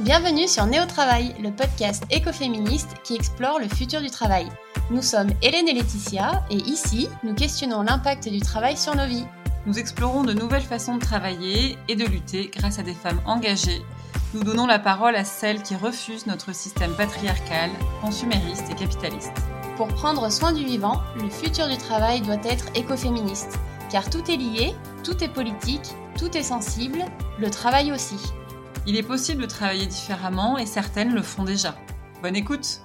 [0.00, 4.46] Bienvenue sur Néo Travail, le podcast écoféministe qui explore le futur du travail.
[4.90, 9.24] Nous sommes Hélène et Laetitia et ici, nous questionnons l'impact du travail sur nos vies.
[9.64, 13.82] Nous explorons de nouvelles façons de travailler et de lutter grâce à des femmes engagées.
[14.34, 17.70] Nous donnons la parole à celles qui refusent notre système patriarcal,
[18.02, 19.32] consumériste et capitaliste.
[19.78, 23.58] Pour prendre soin du vivant, le futur du travail doit être écoféministe.
[23.90, 27.02] Car tout est lié, tout est politique, tout est sensible,
[27.38, 28.18] le travail aussi.
[28.88, 31.74] Il est possible de travailler différemment et certaines le font déjà.
[32.22, 32.80] Bonne écoute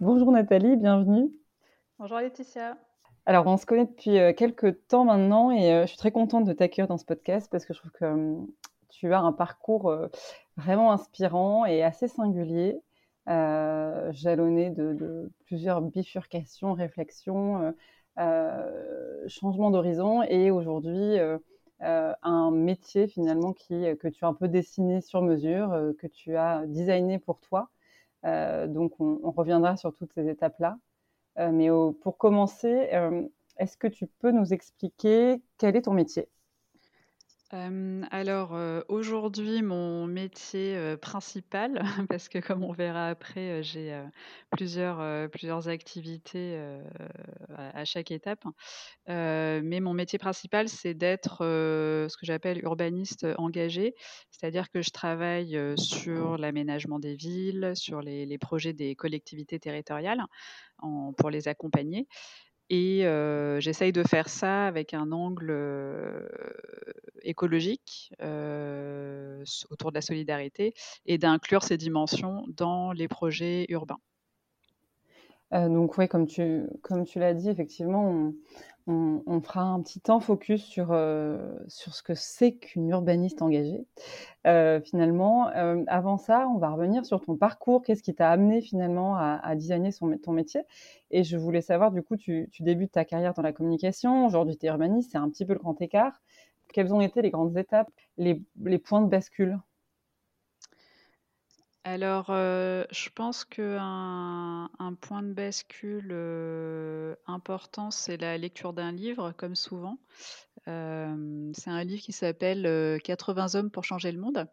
[0.00, 1.30] Bonjour Nathalie, bienvenue.
[2.00, 2.76] Bonjour Laetitia.
[3.26, 6.46] Alors, on se connaît depuis euh, quelques temps maintenant et euh, je suis très contente
[6.46, 8.48] de t'accueillir dans ce podcast parce que je trouve que hum,
[8.88, 10.08] tu as un parcours euh,
[10.56, 12.80] vraiment inspirant et assez singulier.
[13.28, 17.72] Euh, jalonné de, plusieurs bifurcations, réflexions, euh,
[18.18, 21.18] euh, changements d'horizon et aujourd'hui
[21.80, 26.66] un métier finalement qui, que tu as un peu dessiné sur mesure, que tu as
[26.66, 27.70] designé pour toi.
[28.24, 30.78] donc on, reviendra sur toutes ces étapes-là.
[31.52, 31.68] mais
[32.00, 32.90] pour commencer,
[33.58, 36.28] est-ce que tu peux nous expliquer quel est ton métier?
[37.50, 38.54] Alors,
[38.88, 43.98] aujourd'hui, mon métier, principal, parce que comme on verra après, j'ai,
[44.50, 45.00] plusieurs,
[45.68, 46.60] activités,
[47.56, 48.44] à chaque étape.
[49.06, 53.94] mais mon métier principal, c'est d'être, ce que j'appelle urbaniste, engagé.
[54.30, 60.22] C'est-à-dire que je travaille, sur l'aménagement des villes, sur les projets des collectivités territoriales
[61.16, 62.06] pour les accompagner.
[62.70, 63.02] Et
[63.60, 65.54] j'essaye de faire ça avec un angle
[67.22, 68.12] écologique
[69.70, 70.74] autour de la solidarité
[71.06, 74.00] et d'inclure ces dimensions dans les projets urbains.
[75.52, 78.32] donc oui, comme tu, comme tu l'as dit, effectivement,
[79.42, 83.86] fera un petit temps focus sur, euh, sur ce que c'est qu'une urbaniste engagée.
[84.46, 87.82] Euh, finalement, euh, avant ça, on va revenir sur ton parcours.
[87.82, 90.62] Qu'est-ce qui t'a amené finalement à, designer ton métier
[91.10, 94.26] Et je voulais savoir, du coup, tu, débutes ta carrière dans la communication.
[94.26, 96.20] Aujourd'hui, tu es urbaniste, c'est un petit peu le grand écart.
[96.72, 99.58] Quelles ont été les grandes étapes, les, les points de bascule?
[101.88, 106.12] Alors, je pense qu'un un point de bascule,
[107.26, 109.98] important, c'est la lecture d'un livre, comme souvent.
[110.66, 114.46] c'est un livre qui s'appelle, 80 hommes pour changer le monde,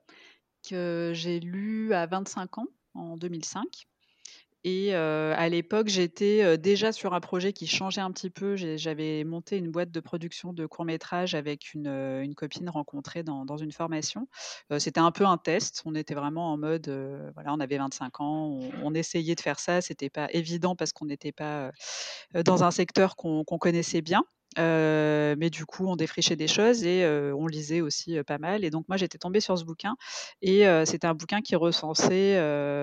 [0.70, 3.88] que j'ai lu à 25 ans, en 2005.
[4.68, 8.56] Et à l'époque, j'étais déjà sur un projet qui changeait un petit peu.
[8.56, 13.72] J'avais monté une boîte de production de courts métrages avec une, copine rencontrée dans, une
[13.72, 14.28] formation.
[14.80, 15.84] C'était un peu un test.
[15.86, 16.90] On était vraiment en mode,
[17.36, 19.82] voilà, on avait 25 ans, on, essayait de faire ça.
[19.82, 21.72] C'était pas évident parce qu'on n'était pas
[22.34, 24.26] dans un secteur qu'on connaissait bien
[24.58, 27.06] mais du coup, on défrichait des choses et
[27.36, 28.64] on lisait aussi pas mal.
[28.64, 29.96] Et donc, moi, j'étais tombée sur ce bouquin
[30.42, 32.40] et c'était un bouquin qui recensait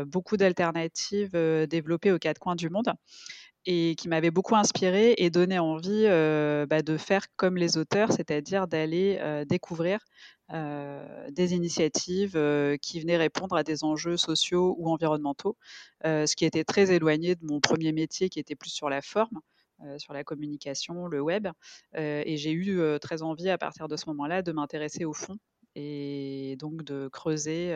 [0.06, 1.32] beaucoup d'alternatives
[1.68, 2.92] développées aux quatre coins du monde
[3.64, 6.04] et qui m'avait beaucoup inspirée et donné envie
[6.68, 10.00] bah, de faire comme les auteurs, c'est-à-dire d'aller découvrir
[10.50, 12.32] des initiatives
[12.82, 15.56] qui venaient répondre à des enjeux sociaux ou environnementaux,
[16.04, 19.40] ce qui était très éloigné de mon premier métier qui était plus sur la forme.
[19.84, 21.48] Euh, sur la communication, le web.
[21.96, 25.12] Euh, et j'ai eu euh, très envie à partir de ce moment-là de m'intéresser au
[25.12, 25.38] fond
[25.74, 27.74] et donc de creuser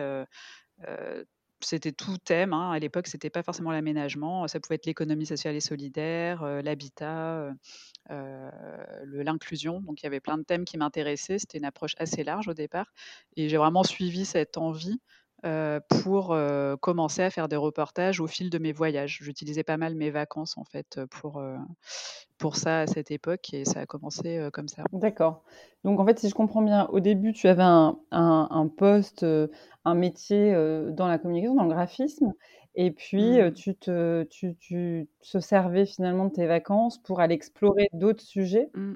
[1.59, 2.53] c'était tout thème.
[2.53, 2.69] Hein.
[2.69, 4.47] À l'époque, c'était pas forcément l'aménagement.
[4.47, 7.51] Ça pouvait être l'économie sociale et solidaire, l'habitat,
[8.09, 9.81] l'inclusion.
[9.81, 11.39] Donc, il y avait plein de thèmes qui m'intéressaient.
[11.39, 12.93] C'était une approche assez large au départ.
[13.37, 15.01] Et j'ai vraiment suivi cette envie
[15.89, 16.37] pour
[16.81, 19.19] commencer à faire des reportages au fil de mes voyages.
[19.21, 21.41] J'utilisais pas mal mes vacances en fait pour,
[22.37, 24.83] pour ça à cette époque et ça a commencé comme ça.
[24.93, 25.43] D'accord.
[25.83, 29.25] Donc en fait, si je comprends bien, au début, tu avais un, un, poste,
[29.85, 30.53] un métier
[30.91, 32.33] dans la communication, dans le graphisme.
[32.79, 33.53] Et puis, mmh.
[33.53, 38.69] tu, te, tu, tu te servais finalement de tes vacances pour aller explorer d'autres sujets?
[38.75, 38.93] Mmh.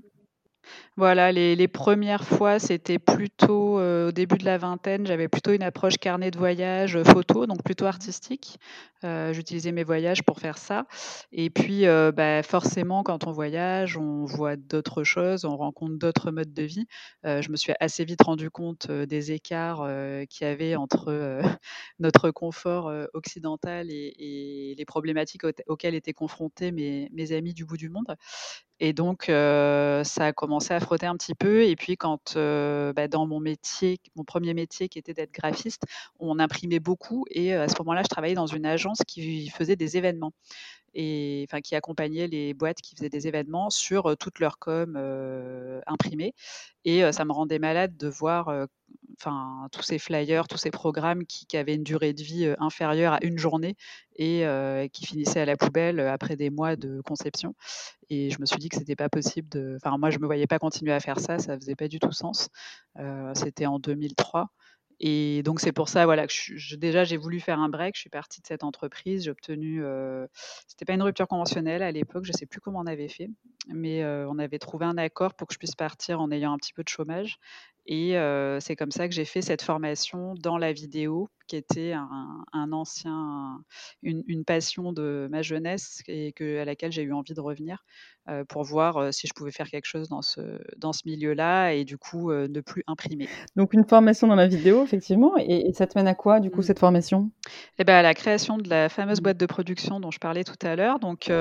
[0.97, 5.63] Voilà, les premières fois, c'était plutôt, euh, au début de la vingtaine, j'avais plutôt une
[5.63, 8.57] approche carnet de voyage, euh, photo, donc plutôt artistique.
[9.03, 10.85] Euh, j'utilisais mes voyages pour faire ça
[11.31, 16.53] et puis, bah, forcément, quand on voyage, on voit d'autres choses, on rencontre d'autres modes
[16.53, 16.85] de vie.
[17.23, 19.87] je me suis assez vite rendu compte, des écarts,
[20.29, 21.41] qu'il y avait entre,
[21.99, 28.15] notre confort, occidental et les problématiques auxquelles étaient confrontés mes amis du bout du monde
[28.83, 31.63] Et donc, ça a commencé à frotter un petit peu.
[31.63, 35.83] Et puis, quand bah, dans mon métier, mon premier métier qui était d'être graphiste,
[36.19, 37.25] on imprimait beaucoup.
[37.29, 40.33] Et à ce moment-là, je travaillais dans une agence qui faisait des événements
[40.93, 44.97] enfin qui accompagnait les boîtes qui faisaient des événements sur toute leur com.
[46.83, 48.67] Et ça me rendait malade de voir
[49.17, 53.19] enfin tous ces flyers, tous ces programmes qui, avaient une durée de vie inférieure à
[53.23, 53.75] une journée
[54.15, 54.45] et
[54.93, 57.55] qui finissaient à la poubelle après des mois de conception.
[58.09, 59.77] Et je me suis dit que c'était pas possible de.
[59.83, 62.11] Enfin, moi, je me voyais pas continuer à faire ça, ça faisait pas du tout
[62.11, 62.49] sens.
[63.35, 64.49] c'était en 2003.
[65.03, 67.95] Et donc c'est pour ça voilà que déjà j'ai voulu faire un break.
[67.95, 69.23] Je suis partie de cette entreprise.
[69.23, 69.83] J'ai obtenu,
[70.67, 72.23] c'était pas une rupture conventionnelle à l'époque.
[72.23, 73.27] Je sais plus comment on avait fait,
[73.67, 76.71] mais on avait trouvé un accord pour que je puisse partir en ayant un petit
[76.71, 77.39] peu de chômage.
[77.87, 78.15] Et
[78.59, 83.63] c'est comme ça que j'ai fait cette formation dans la vidéo, qui était un, ancien,
[84.03, 87.83] une, passion de ma jeunesse et à laquelle j'ai eu envie de revenir
[88.47, 90.41] pour voir si je pouvais faire quelque chose dans ce,
[90.77, 93.27] dans ce milieu-là et du coup ne plus imprimer.
[93.55, 95.33] Donc une formation dans la vidéo, effectivement.
[95.37, 96.63] Et, ça te mène à quoi, du coup, mmh.
[96.63, 97.31] cette formation?
[97.79, 99.23] Eh ben, À la création de la fameuse mmh.
[99.23, 101.31] boîte de production dont je parlais tout à l'heure, donc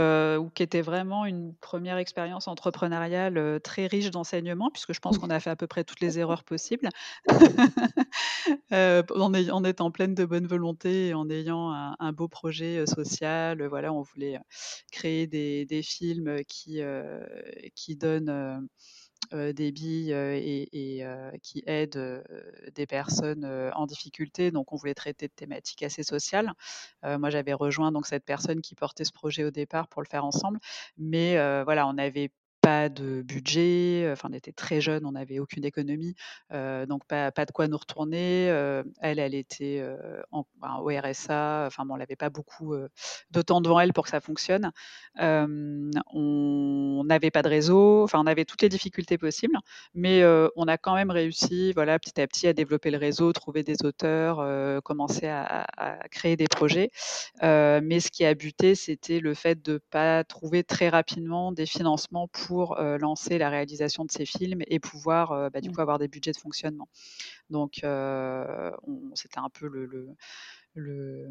[0.55, 5.41] qui était vraiment une première expérience entrepreneuriale très riche d'enseignement, puisque je pense qu'on a
[5.41, 6.89] fait à peu près toutes les erreurs possible,
[8.73, 13.63] euh, en, étant pleine de bonne volonté et en ayant un, beau projet social.
[13.67, 14.39] Voilà, on voulait
[14.93, 16.70] créer des, films qui,
[17.75, 18.69] qui donnent
[19.33, 21.05] des billes et,
[21.43, 22.25] qui aident
[22.75, 23.45] des personnes
[23.75, 24.51] en difficulté.
[24.51, 26.53] Donc, on voulait traiter de thématiques assez sociales.
[27.05, 30.25] moi, j'avais rejoint donc cette personne qui portait ce projet au départ pour le faire
[30.25, 30.59] ensemble,
[30.99, 31.35] mais
[31.65, 32.31] voilà, on avait
[32.71, 36.15] pas de budget, enfin on était très jeunes, on n'avait aucune économie,
[36.89, 38.47] donc pas, de quoi nous retourner.
[39.01, 39.85] elle, elle était
[40.31, 42.77] en, ben, au RSA, enfin bon, elle n'avait pas beaucoup
[43.31, 44.71] de temps devant elle pour que ça fonctionne.
[45.19, 49.59] on n'avait pas de réseau, enfin on avait toutes les difficultés possibles,
[49.95, 50.23] mais
[50.55, 53.85] on a quand même réussi, voilà, petit à petit à développer le réseau, trouver des
[53.85, 56.91] auteurs, commencer à, à, créer des projets.
[57.43, 62.29] mais ce qui a buté, c'était le fait de pas trouver très rapidement des financements
[62.29, 65.73] pour pour lancer la réalisation de ces films et pouvoir bah, du mmh.
[65.73, 66.89] coup avoir des budgets de fonctionnement.
[67.49, 67.77] Donc
[69.15, 70.15] c'était un peu le,
[70.75, 71.31] le,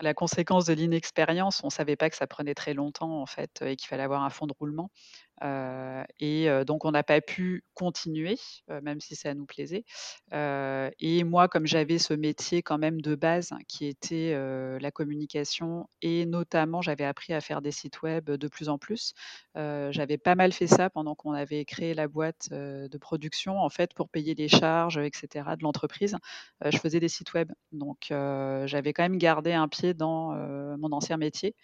[0.00, 1.60] la conséquence de l'inexpérience.
[1.64, 4.22] On ne savait pas que ça prenait très longtemps en fait et qu'il fallait avoir
[4.22, 4.92] un fond de roulement
[5.42, 8.38] et donc on n'a pas pu continuer,
[8.82, 9.84] même si ça nous plaisait.
[10.32, 14.34] et moi, comme j'avais ce métier quand même de base qui était
[14.80, 19.14] la communication et notamment j'avais appris à faire des sites web de plus en plus.
[19.54, 23.94] j'avais pas mal fait ça pendant qu'on avait créé la boîte de production en fait
[23.94, 25.56] pour payer les charges, etc.
[25.56, 26.16] de l'entreprise.
[26.64, 30.34] je faisais des sites web, donc j'avais quand même gardé un pied dans
[30.76, 31.54] mon ancien métier,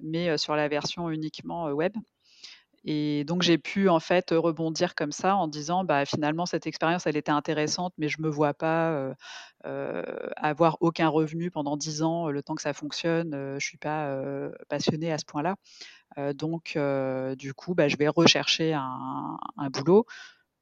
[0.00, 1.94] mais sur la version uniquement web.
[2.84, 7.06] Et donc j'ai pu en fait rebondir comme ça en disant bah finalement cette expérience
[7.06, 9.14] elle était intéressante mais je me vois pas
[10.36, 13.56] avoir aucun revenu pendant dix ans le temps que ça fonctionne.
[13.58, 14.20] je suis pas
[14.68, 15.56] passionnée à ce point-là.
[16.34, 16.78] donc
[17.38, 19.38] du coup bah, je vais rechercher un,
[19.70, 20.04] boulot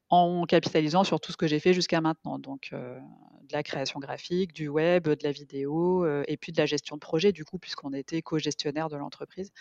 [0.09, 2.39] en capitalisant sur tout ce que j'ai fait jusqu'à maintenant.
[2.39, 6.95] Donc de la création graphique, du web, de la vidéo et puis de la gestion
[6.95, 9.51] de projet du coup puisqu'on était co-gestionnaire de l'entreprise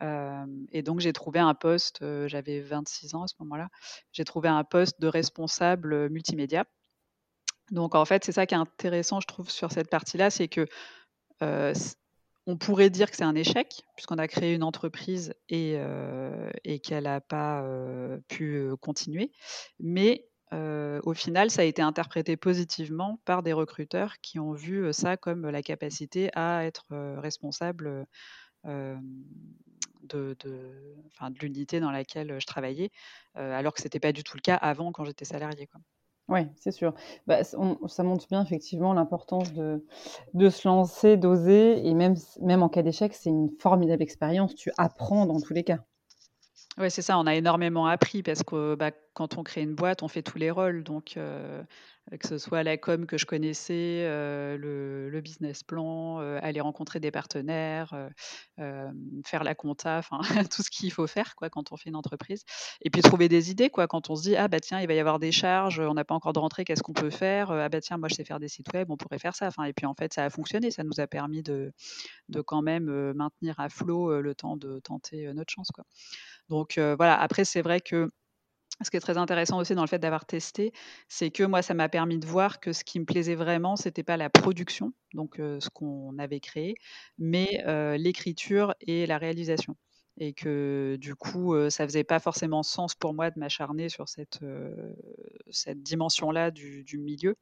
[0.00, 3.68] et donc j'ai trouvé un poste, j'avais 26 ans à ce moment-là,
[4.12, 6.64] j'ai trouvé un poste de responsable multimédia.
[7.70, 10.66] Donc en fait, c'est ça qui est intéressant, je trouve, sur cette partie-là, c'est que
[12.46, 15.78] on pourrait dire que c'est un échec, puisqu'on a créé une entreprise et,
[16.82, 17.64] qu'elle n'a pas
[18.28, 19.32] pu continuer.
[19.80, 25.16] Mais au final, ça a été interprété positivement par des recruteurs qui ont vu ça
[25.16, 26.86] comme la capacité à être
[27.18, 28.06] responsable
[30.08, 30.70] de, de,
[31.40, 32.90] l'unité dans laquelle je travaillais,
[33.34, 35.68] alors que ce n'était pas du tout le cas avant quand j'étais salarié.
[36.28, 36.92] Oui, c'est sûr.
[37.26, 39.84] Bah, ça montre bien effectivement l'importance de,
[40.34, 44.54] de se lancer, d'oser, et même, même en cas d'échec, c'est une formidable expérience.
[44.54, 45.78] Tu apprends dans tous les cas.
[46.78, 50.02] Oui, c'est ça, on a énormément appris parce que bah, quand on crée une boîte,
[50.02, 50.84] on fait tous les rôles.
[50.84, 51.18] Donc,
[52.20, 54.04] que ce soit la com que je connaissais,
[54.58, 57.94] le, business plan, aller rencontrer des partenaires,
[59.24, 62.44] faire la compta, enfin tout ce qu'il faut faire quoi quand on fait une entreprise.
[62.82, 64.94] Et puis trouver des idées quoi quand on se dit ah bah tiens il va
[64.94, 67.68] y avoir des charges, on n'a pas encore de rentrée, qu'est-ce qu'on peut faire Ah
[67.70, 69.46] bah tiens moi je sais faire des sites web, on pourrait faire ça.
[69.46, 71.72] Enfin et puis en fait ça a fonctionné, ça nous a permis de,
[72.28, 75.84] de quand même maintenir à flot le temps de tenter notre chance quoi.
[76.50, 78.10] Donc voilà après c'est vrai que
[78.82, 80.72] ce qui est très intéressant aussi dans le fait d'avoir testé,
[81.08, 84.02] c'est que moi, ça m'a permis de voir que ce qui me plaisait vraiment, c'était
[84.02, 86.74] pas la production, donc ce qu'on avait créé,
[87.18, 87.64] mais
[87.98, 89.76] l'écriture et la réalisation.
[90.18, 94.40] et que du coup, ça faisait pas forcément sens pour moi de m'acharner sur cette,
[95.50, 97.36] cette dimension-là du, du, milieu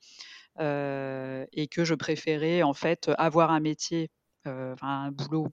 [0.61, 4.11] et que je préférais en fait avoir un métier,
[4.45, 5.49] un boulot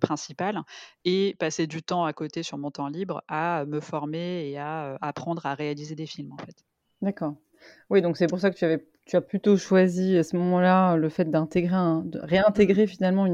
[0.00, 0.62] principal
[1.04, 4.96] et passer du temps à côté sur mon temps libre à me former et à
[5.00, 6.64] apprendre à réaliser des films en fait.
[7.00, 7.34] D'accord.
[7.90, 11.30] Oui, donc c'est pour ça que tu, as plutôt choisi à ce moment-là le fait
[11.30, 13.26] d'intégrer, de réintégrer finalement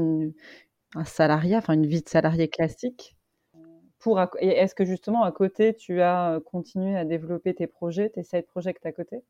[0.95, 3.15] un salariat, enfin une vie de salarié classique.
[3.99, 8.45] Pour, est-ce que justement à côté, tu as continué à développer tes projets, tes side
[8.47, 9.23] projects à côté?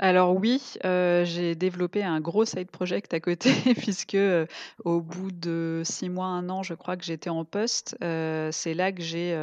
[0.00, 4.46] Alors oui, euh, j'ai développé un gros side project à côté puisque, euh,
[4.84, 7.96] au bout de six mois, un an, je crois que j'étais en poste.
[8.04, 9.34] Euh, c'est là que j'ai,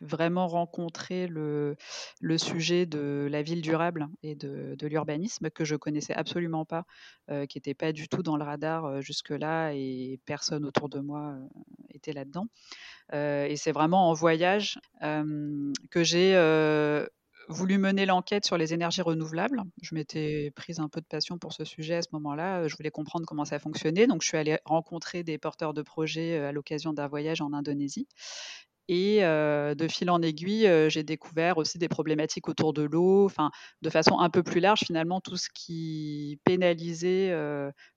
[0.00, 1.76] vraiment rencontré le
[2.38, 6.84] sujet de la ville durable et de de l'urbanisme que je connaissais absolument pas,
[7.48, 11.34] qui n'était pas du tout dans le radar, jusque-là et personne autour de moi,
[11.92, 12.46] était là-dedans.
[13.12, 16.34] et c'est vraiment en voyage, que j'ai,
[17.50, 19.62] voulu mener l'enquête sur les énergies renouvelables.
[19.82, 22.68] Je m'étais prise un peu de passion pour ce sujet à ce moment-là.
[22.68, 24.06] Je voulais comprendre comment ça fonctionnait.
[24.06, 28.06] Donc, je suis allée rencontrer des porteurs de projets à l'occasion d'un voyage en Indonésie.
[28.88, 33.50] Et de fil en aiguille, j'ai découvert aussi des problématiques autour de l'eau, enfin,
[33.82, 37.32] de façon un peu plus large, finalement, tout ce qui pénalisait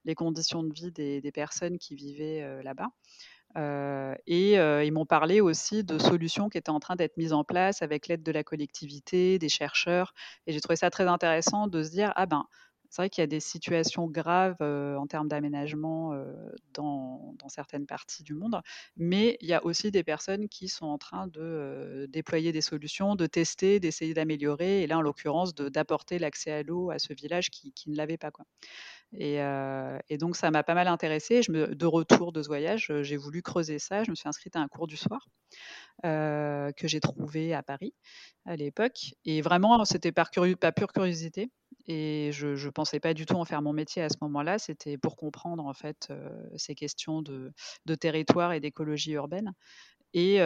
[0.06, 2.90] les conditions de vie des personnes qui vivaient là-bas
[3.56, 7.82] et ils m'ont parlé aussi de solutions qui étaient en train d'être mises en place
[7.82, 10.14] avec l'aide de la collectivité, des chercheurs.
[10.48, 12.46] Et j'ai trouvé ça très intéressant de se dire ah ben
[12.94, 16.14] c'est vrai qu'il y a des situations graves en termes d'aménagement
[16.76, 18.62] dans, certaines parties du monde,
[18.96, 23.16] mais il y a aussi des personnes qui sont en train de déployer des solutions,
[23.16, 27.50] de tester, d'essayer d'améliorer, et là en l'occurrence d'apporter l'accès à l'eau à ce village
[27.50, 28.30] qui, qui ne l'avait pas.
[28.30, 28.46] Quoi.
[29.18, 29.38] Et,
[30.10, 31.42] et, donc ça m'a pas mal intéressée.
[31.44, 34.04] Je me, de retour de ce voyage, j'ai voulu creuser ça.
[34.04, 35.28] Je me suis inscrite à un cours du soir
[36.04, 37.94] que j'ai trouvé à Paris
[38.46, 39.14] à l'époque.
[39.26, 40.30] Et vraiment, c'était par,
[40.60, 41.52] par pure curiosité.
[41.88, 44.58] Et je ne pensais pas du tout en faire mon métier à ce moment-là.
[44.58, 46.12] C'était pour comprendre en fait
[46.56, 49.54] ces questions de territoire et d'écologie urbaine.
[50.14, 50.38] Et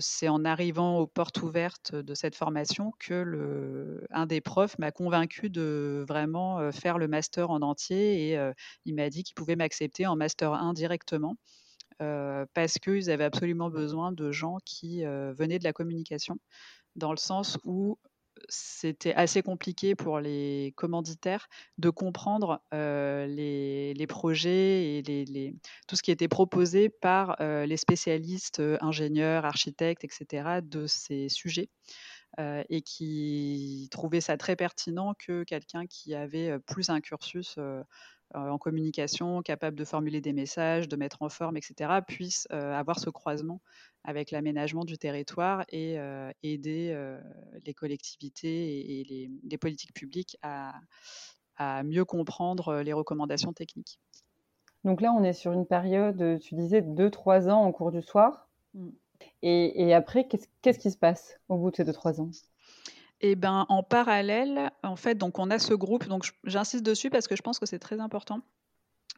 [0.00, 4.92] c'est en arrivant aux portes ouvertes de cette formation que le, un des profs m'a
[4.92, 8.52] convaincu de vraiment faire le master en entier et
[8.84, 11.36] il m'a dit qu'il pouvait m'accepter en master 1 directement
[11.98, 16.38] parce qu'ils avaient absolument besoin de gens qui venaient de la communication
[16.94, 17.98] dans le sens où
[18.48, 25.54] c'était assez compliqué pour les commanditaires de comprendre les, projets et
[25.86, 31.68] tout ce qui était proposé par les spécialistes, ingénieurs, architectes, etc., de ces sujets.
[32.38, 37.58] et qui trouvaient ça très pertinent que quelqu'un qui avait plus un cursus
[38.34, 43.10] en communication, capable de formuler des messages, de mettre en forme, etc., puisse avoir ce
[43.10, 43.60] croisement
[44.08, 45.98] avec l'aménagement du territoire et
[46.42, 46.98] aider
[47.66, 50.72] les collectivités et, les, politiques publiques à,
[51.84, 54.00] mieux comprendre les recommandations techniques.
[54.84, 58.48] Donc là, on est sur une période, tu disais, 2-3 ans en cours du soir.
[58.72, 58.88] Mmh.
[59.42, 62.30] Et, après, qu'est-ce qui se passe au bout de ces 2-3 ans?
[63.20, 66.08] Eh ben, en parallèle, en fait, donc on a ce groupe.
[66.08, 68.40] Donc, j'insiste dessus parce que je pense que c'est très important.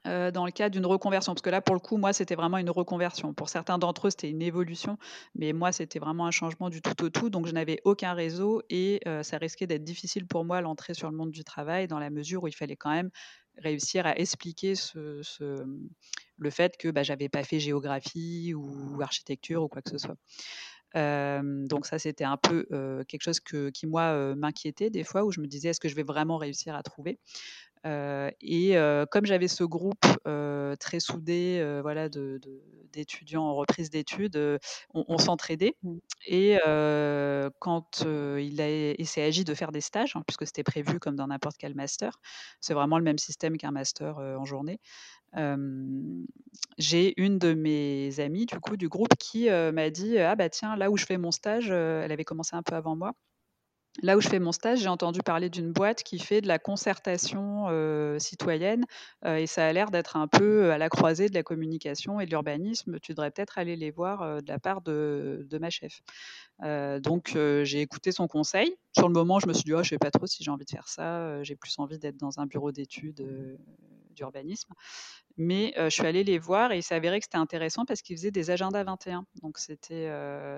[0.06, 2.56] Euh, dans le cas d'une reconversion Parce que là, pour le coup, moi, c'était vraiment
[2.56, 3.34] une reconversion.
[3.34, 4.96] Pour certains d'entre eux, c'était une évolution,
[5.34, 7.28] mais moi, c'était vraiment un changement du tout au tout.
[7.28, 11.10] Donc, je n'avais aucun réseau et euh, ça risquait d'être difficile pour moi l'entrée sur
[11.10, 13.10] le monde du travail, dans la mesure où il fallait quand même
[13.58, 14.72] réussir à expliquer
[16.38, 20.16] le fait que bah, j'avais pas fait géographie ou architecture ou quoi que ce soit.
[20.96, 22.66] Euh, donc ça, c'était un peu
[23.06, 26.02] quelque chose qui, moi, m'inquiétait des fois, où je me disais, est-ce que je vais
[26.02, 27.18] vraiment réussir à trouver?
[27.84, 28.74] Et
[29.10, 30.04] comme j'avais ce groupe
[30.78, 32.08] très soudé, voilà,
[32.92, 34.58] d'étudiants en reprise d'études,
[34.94, 35.76] on, s'entraidait.
[35.82, 35.96] Mmh.
[36.26, 36.58] Et
[37.58, 41.56] quand il, s'est agi de faire des stages, hein, puisque c'était prévu comme dans n'importe
[41.58, 42.20] quel master,
[42.60, 44.80] c'est vraiment le même système qu'un master en journée.
[46.78, 50.76] j'ai une de mes amies du coup du groupe qui m'a dit ah bah tiens
[50.76, 53.14] là où je fais mon stage, elle avait commencé un peu avant moi
[54.02, 56.58] Là où je fais mon stage, j'ai entendu parler d'une boîte qui fait de la
[56.58, 57.66] concertation
[58.18, 58.84] citoyenne
[59.26, 62.30] et ça a l'air d'être un peu à la croisée de la communication et de
[62.30, 62.98] l'urbanisme.
[63.00, 66.02] Tu devrais peut-être aller les voir de la part de, ma chef.
[67.02, 68.74] donc j'ai écouté son conseil.
[68.96, 70.50] Sur le moment, je me suis dit, oh, je ne sais pas trop si j'ai
[70.50, 71.42] envie de faire ça.
[71.42, 73.24] j'ai plus envie d'être dans un bureau d'études
[74.20, 74.72] d'urbanisme.
[75.36, 78.30] Mais je suis allée les voir et il s'avérait que c'était intéressant parce qu'ils faisaient
[78.30, 79.24] des agendas 21.
[79.42, 80.10] Donc c'était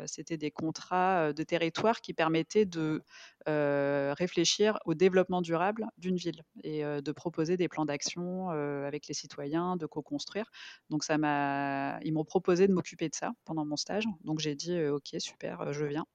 [0.06, 3.02] c'était des contrats de territoire qui permettaient de
[3.46, 9.76] réfléchir au développement durable d'une ville et de proposer des plans d'action avec les citoyens,
[9.76, 10.50] de co-construire.
[10.90, 14.04] Donc ça m'a, ils m'ont proposé de m'occuper de ça pendant mon stage.
[14.24, 16.06] Donc j'ai dit ok super, je viens.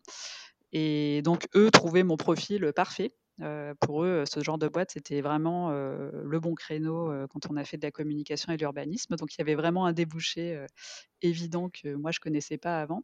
[0.73, 3.13] Et donc eux trouvaient mon profil parfait
[3.81, 7.77] pour eux, ce genre de boîte, c'était vraiment le bon créneau quand on a fait
[7.77, 9.15] de la communication et de l'urbanisme.
[9.15, 10.65] Donc il y avait vraiment un débouché
[11.21, 13.03] évident que moi je connaissais pas avant.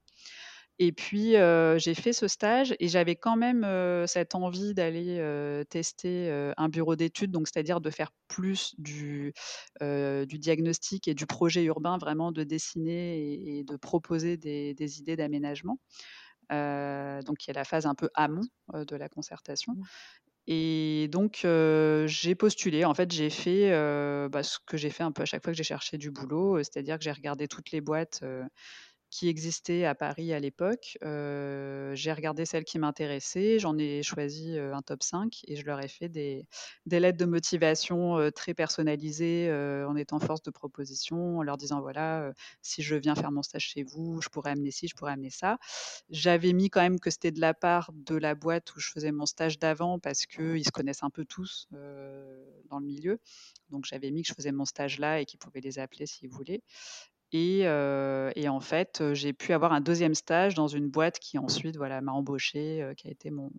[0.80, 1.34] Et puis
[1.78, 3.66] j'ai fait ce stage et j'avais quand même
[4.08, 9.34] cette envie d'aller tester un bureau d'études, donc c'est-à-dire de faire plus du,
[9.80, 15.78] diagnostic et du projet urbain, vraiment de dessiner et, de proposer des, des idées d'aménagement.
[16.50, 19.75] donc il y a la phase un peu amont de la concertation.
[20.48, 21.46] Et donc,
[22.08, 22.86] j'ai postulé.
[22.86, 23.70] En fait, j'ai fait
[24.30, 26.58] bah, ce que j'ai fait un peu à chaque fois que j'ai cherché du boulot,
[26.60, 28.22] c'est-à-dire que j'ai regardé toutes les boîtes
[29.13, 30.98] qui existaient à Paris à l'époque.
[31.01, 35.88] j'ai regardé celles qui m'intéressaient, j'en ai choisi un top 5 et je leur ai
[35.88, 36.48] fait des,
[36.88, 39.53] lettres de motivation très personnalisées
[39.88, 43.67] en étant force de proposition, en leur disant voilà, si je viens faire mon stage
[43.67, 45.60] chez vous, je pourrais amener ci, je pourrais amener ça.
[46.10, 49.12] J'avais mis quand même que c'était de la part de la boîte où je faisais
[49.12, 53.20] mon stage d'avant parce qu'ils se connaissent un peu tous dans le milieu.
[53.70, 56.29] Donc j'avais mis que je faisais mon stage là et qu'ils pouvaient les appeler s'ils
[56.29, 56.63] voulaient.
[57.36, 62.00] Et, en fait, j'ai pu avoir un deuxième stage dans une boîte qui ensuite voilà,
[62.00, 63.50] m'a embauché, qui a été mon,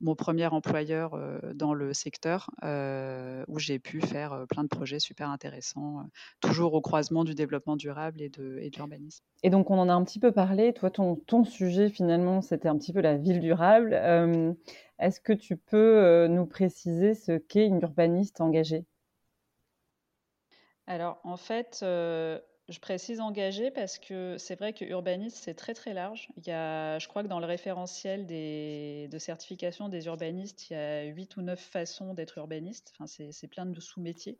[0.00, 1.18] mon premier employeur
[1.54, 6.04] dans le secteur, où j'ai pu faire plein de projets super intéressants,
[6.40, 9.24] toujours au croisement du développement durable et de, et de l'urbanisme.
[9.42, 10.72] Et donc, on en a un petit peu parlé.
[10.72, 13.94] Toi, ton, ton sujet, finalement, c'était un petit peu la ville durable.
[15.00, 18.84] Est-ce que tu peux nous préciser ce qu'est une urbaniste engagée?
[20.86, 21.84] Alors en fait,
[22.68, 26.28] je précise engagé parce que c'est vrai que urbaniste, c'est très très large.
[26.36, 30.76] Il y a, je crois que dans le référentiel de certification des urbanistes, il y
[30.76, 32.92] a huit ou neuf façons d'être urbaniste.
[32.98, 34.38] Enfin, c'est plein de sous-métiers.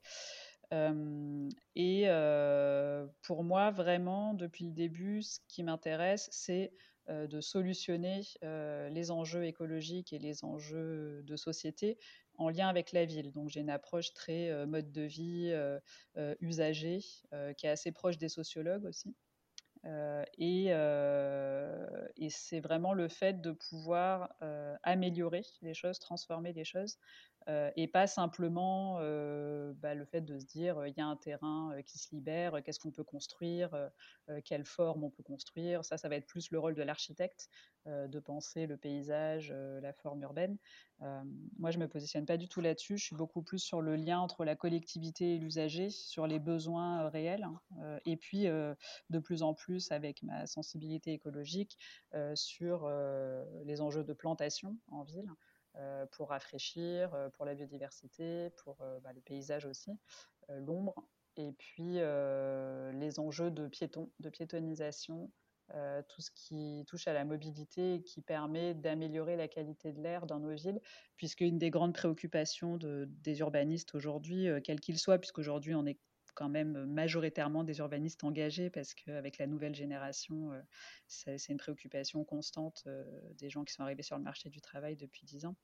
[0.75, 6.73] Euh, et euh, pour moi, vraiment, depuis le début, ce qui m'intéresse, c'est
[7.08, 11.99] euh, de solutionner les enjeux écologiques et les enjeux de société
[12.38, 13.33] en lien avec la ville.
[13.33, 15.78] Donc j'ai une approche très euh, mode de vie, euh,
[16.16, 17.01] euh, usager,
[17.57, 19.14] qui est assez proche des sociologues aussi.
[20.38, 20.66] et,
[22.16, 24.35] et c'est vraiment le fait de pouvoir
[24.83, 26.98] améliorer les choses, transformer les choses,
[27.76, 28.96] et pas simplement
[29.74, 32.78] bah, le fait de se dire il y a un terrain qui se libère, qu'est-ce
[32.78, 33.70] qu'on peut construire,
[34.44, 35.84] quelle forme on peut construire.
[35.84, 37.48] Ça, ça va être plus le rôle de l'architecte
[37.87, 40.58] de penser le paysage, la forme urbaine.
[41.58, 42.98] moi, je me positionne pas du tout là-dessus.
[42.98, 47.08] Je suis beaucoup plus sur le lien entre la collectivité et l'usager, sur les besoins
[47.08, 51.78] réels, hein, et puis de plus en plus avec ma sensibilité écologique
[52.34, 52.90] sur
[53.64, 55.30] les enjeux de plantation en ville.
[55.76, 59.92] Euh, pour rafraîchir, euh, pour la biodiversité, pour euh, bah, le paysage aussi,
[60.48, 60.94] l'ombre,
[61.37, 65.31] et puis les enjeux de piétons, de piétonisation,
[66.09, 70.24] tout ce qui touche à la mobilité et qui permet d'améliorer la qualité de l'air
[70.24, 70.81] dans nos villes,
[71.16, 75.98] puisque une des grandes préoccupations des urbanistes aujourd'hui, quels qu'ils soient, puisqu'aujourd'hui on est
[76.38, 80.53] quand même majoritairement des urbanistes engagés parce qu'avec la nouvelle génération,
[81.09, 82.87] c'est une préoccupation constante
[83.35, 85.57] des gens qui sont arrivés sur le marché du travail depuis dix ans.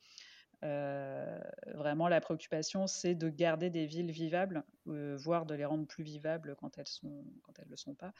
[0.62, 6.56] vraiment, la préoccupation, c'est de garder des villes vivables, voire de les rendre plus vivables
[6.56, 7.24] quand elles sont,
[7.68, 8.12] le sont pas,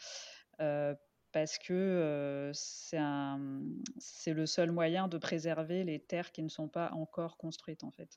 [1.33, 7.37] parce que c'est le seul moyen de préserver les terres qui ne sont pas encore
[7.37, 8.17] construites en fait.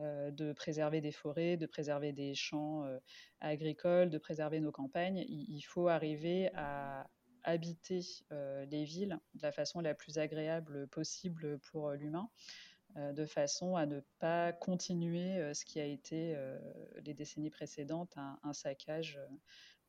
[0.00, 2.98] Euh, de préserver des forêts, de préserver des champs euh,
[3.40, 5.24] agricoles, de préserver nos campagnes.
[5.26, 7.08] Il, faut arriver à
[7.44, 12.28] habiter euh, les villes de la façon la plus agréable possible pour l'humain
[12.94, 16.34] de façon à ne pas continuer ce qui a été
[17.04, 19.20] les décennies précédentes, un saccage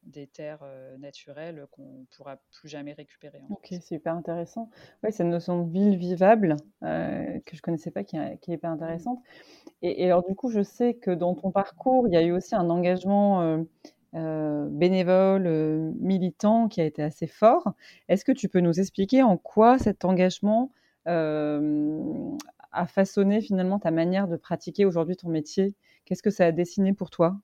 [0.08, 0.65] des terres
[1.00, 3.41] naturelles qu'on ne pourra plus jamais récupérer.
[3.50, 4.70] ok, c'est hyper intéressant.
[5.04, 9.20] Oui, cette notion de ville vivable que je ne connaissais pas, qui est, hyper intéressante.
[9.82, 12.56] Et, alors du coup, je sais que dans ton parcours, il y a eu aussi
[12.56, 13.65] un engagement
[14.13, 15.48] bénévole,
[16.00, 17.74] militant, qui a été assez fort.
[18.10, 20.72] Est-ce que tu peux nous expliquer en quoi cet engagement
[21.06, 25.76] a façonné finalement ta manière de pratiquer aujourd'hui ton métier?
[26.06, 27.38] Qu'est-ce que ça a dessiné pour toi?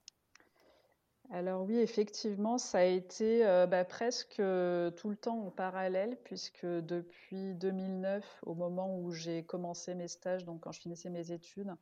[1.33, 6.15] Alors oui, effectivement, ça a été euh, bah, presque euh, tout le temps en parallèle,
[6.23, 11.31] puisque depuis 2009, au moment où j'ai commencé mes stages, donc quand je finissais mes
[11.31, 11.75] études,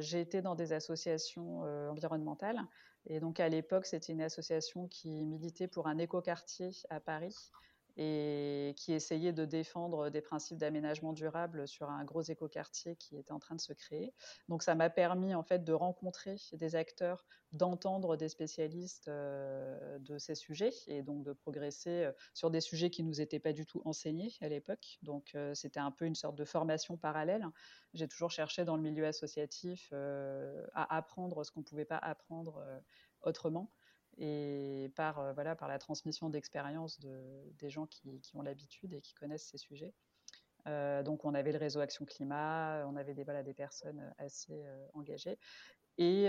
[0.00, 2.60] j'ai été dans des associations environnementales.
[3.06, 7.36] Et donc à l'époque, c'était une association qui militait pour un écoquartier à Paris
[7.96, 13.32] et qui essayait de défendre des principes d'aménagement durable sur un gros écoquartier qui était
[13.32, 14.12] en train de se créer.
[14.48, 20.18] Donc ça m'a permis en fait de rencontrer des acteurs, d'entendre des spécialistes euh, de
[20.18, 23.66] ces sujets et donc de progresser euh, sur des sujets qui nous étaient pas du
[23.66, 24.98] tout enseignés à l'époque.
[25.02, 27.46] Donc euh, c'était un peu une sorte de formation parallèle.
[27.92, 32.64] J'ai toujours cherché dans le milieu associatif à apprendre ce qu'on ne pouvait pas apprendre
[33.22, 33.70] autrement
[34.18, 37.20] et par, euh, voilà, par la transmission d'expériences de,
[37.58, 39.92] des gens qui, qui ont l'habitude et qui connaissent ces sujets.
[40.68, 44.62] Euh, donc on avait le réseau Action Climat, on avait des, voilà, des personnes assez
[44.64, 45.38] euh, engagées.
[45.98, 46.28] Et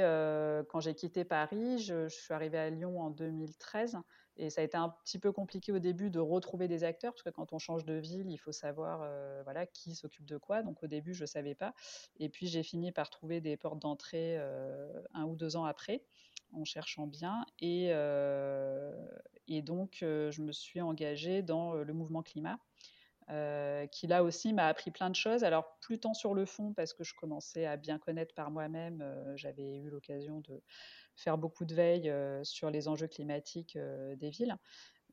[0.68, 3.98] quand j'ai quitté Paris, je, je, suis arrivée à Lyon en 2013
[4.36, 7.24] et ça a été un petit peu compliqué au début de retrouver des acteurs parce
[7.24, 9.10] que quand on change de ville, il faut savoir
[9.46, 10.64] voilà, qui s'occupe de quoi.
[10.64, 11.74] Donc au début, je ne savais pas.
[12.20, 14.38] Et puis j'ai fini par trouver des portes d'entrée
[15.14, 16.04] un ou deux ans après
[16.54, 17.46] en cherchant bien.
[17.60, 18.92] Et, euh,
[19.48, 22.60] donc, euh, je me suis engagée dans euh, le mouvement climat.
[23.92, 25.44] qui là aussi m'a appris plein de choses.
[25.44, 29.02] Alors plus tant sur le fond parce que je commençais à bien connaître par moi-même.
[29.36, 30.62] J'avais eu l'occasion de
[31.16, 32.12] faire beaucoup de veille
[32.44, 33.78] sur les enjeux climatiques
[34.18, 34.58] des villes.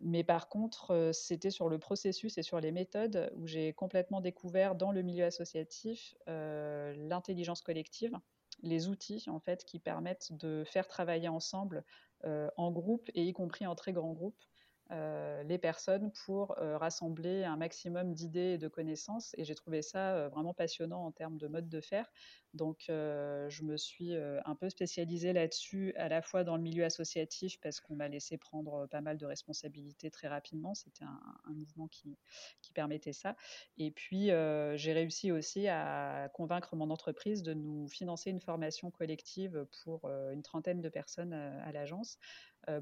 [0.01, 4.75] Mais par contre, c'était sur le processus et sur les méthodes où j'ai complètement découvert
[4.75, 8.19] dans le milieu associatif l'intelligence collective
[8.63, 11.85] les outils en fait qui permettent de faire travailler ensemble
[12.25, 14.39] euh, en groupe et y compris en très grand groupe
[14.91, 19.35] les personnes pour euh, rassembler un maximum d'idées et de connaissances.
[19.37, 22.11] Et j'ai trouvé ça vraiment passionnant en termes de mode de faire.
[22.53, 27.61] Donc, je me suis un peu spécialisée là-dessus, à la fois dans le milieu associatif,
[27.61, 30.75] parce qu'on m'a laissé prendre pas mal de responsabilités très rapidement.
[30.75, 32.19] C'était un, mouvement qui,
[32.75, 33.37] permettait ça.
[33.79, 34.31] Et puis,
[34.75, 40.43] j'ai réussi aussi à convaincre mon entreprise de nous financer une formation collective pour une
[40.43, 42.19] trentaine de personnes à l'agence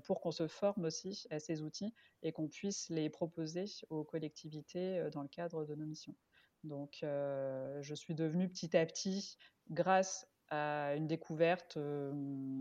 [0.05, 5.09] pour qu'on se forme aussi à ces outils et qu'on puisse les proposer aux collectivités
[5.13, 6.15] dans le cadre de nos missions.
[6.65, 9.39] Donc, je suis devenue petit à petit
[9.71, 11.79] grâce à une découverte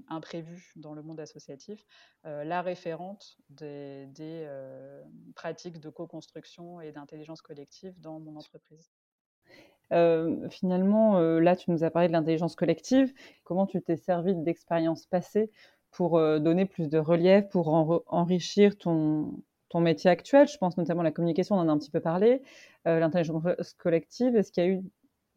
[0.09, 1.85] imprévue dans le monde associatif,
[2.23, 4.47] la référente des,
[5.35, 8.91] pratiques de co-construction et d'intelligence collective dans mon entreprise.
[10.49, 13.13] finalement, là, tu nous as parlé de l'intelligence collective.
[13.43, 15.51] Comment tu t'es servi d'expériences passées
[15.97, 17.69] pour donner plus de relief, pour
[18.07, 19.33] enrichir ton,
[19.69, 21.99] ton métier actuel Je pense notamment à la communication, on en a un petit peu
[21.99, 22.43] parlé.
[22.85, 23.43] l'intelligence
[23.79, 24.83] collective, est-ce qu'il y a eu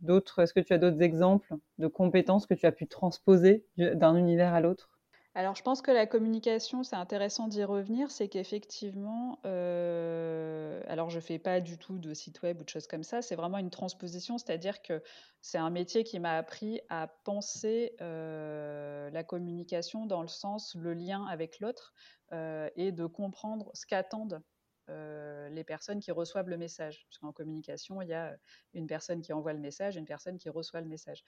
[0.00, 4.16] d'autres Est-ce que tu as d'autres exemples de compétences que tu as pu transposer d'un
[4.16, 4.99] univers à l'autre?
[5.34, 11.20] Alors, je pense que la communication, c'est intéressant d'y revenir, c'est qu'effectivement, euh, alors je
[11.20, 13.70] fais pas du tout de site web ou de choses comme ça, c'est vraiment une
[13.70, 15.00] transposition, c'est-à-dire que
[15.40, 20.94] c'est un métier qui m'a appris à penser euh, la communication dans le sens le
[20.94, 21.94] lien avec l'autre
[22.32, 24.42] euh, et de comprendre ce qu'attendent
[24.90, 27.06] euh, les personnes qui reçoivent le message.
[27.08, 28.36] Parce qu'en communication, il y a
[28.74, 31.24] une personne qui envoie le message une personne qui reçoit le message.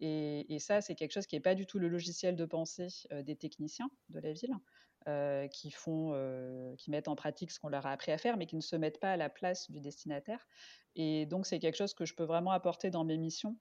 [0.00, 3.22] Et, ça, c'est quelque chose qui n'est pas du tout le logiciel de pensée euh,
[3.22, 4.54] des techniciens de la ville,
[5.06, 6.12] euh, qui, font,
[6.78, 8.76] qui mettent en pratique ce qu'on leur a appris à faire, mais qui ne se
[8.76, 10.46] mettent pas à la place du destinataire.
[10.96, 13.56] Et donc, c'est quelque chose que je peux vraiment apporter dans mes missions,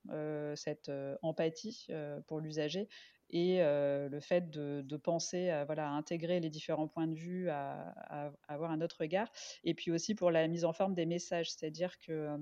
[0.56, 1.88] cette empathie
[2.28, 2.88] pour l'usager
[3.34, 8.72] et le fait de, penser à, voilà, intégrer les différents points de vue, à, avoir
[8.72, 9.28] un autre regard,
[9.63, 12.38] et puis aussi pour la mise en forme des messages, c'est-à-dire que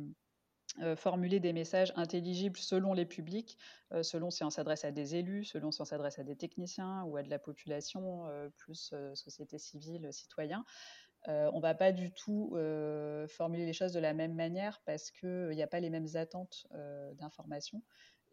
[0.96, 3.58] formuler des messages intelligibles selon les publics,
[4.02, 7.16] selon si on s'adresse à des élus, selon si on s'adresse à des techniciens ou
[7.18, 8.26] à de la population,
[8.58, 10.66] plus société civile, citoyens.
[11.28, 12.54] on ne va pas du tout
[13.30, 16.68] formuler les choses de la même manière parce qu'il n'y a pas les mêmes attentes
[17.14, 17.82] d'information.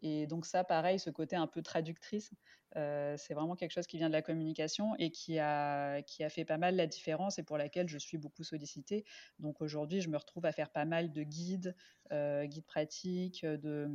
[0.01, 2.31] Et donc ça, pareil, ce côté un peu traductrice,
[2.77, 6.29] euh, c'est vraiment quelque chose qui vient de la communication et qui a, qui a
[6.29, 9.05] fait pas mal la différence et pour laquelle je suis beaucoup sollicitée.
[9.39, 11.75] Donc aujourd'hui, je me retrouve à faire pas mal de guides,
[12.11, 13.87] euh, guides pratiques, de,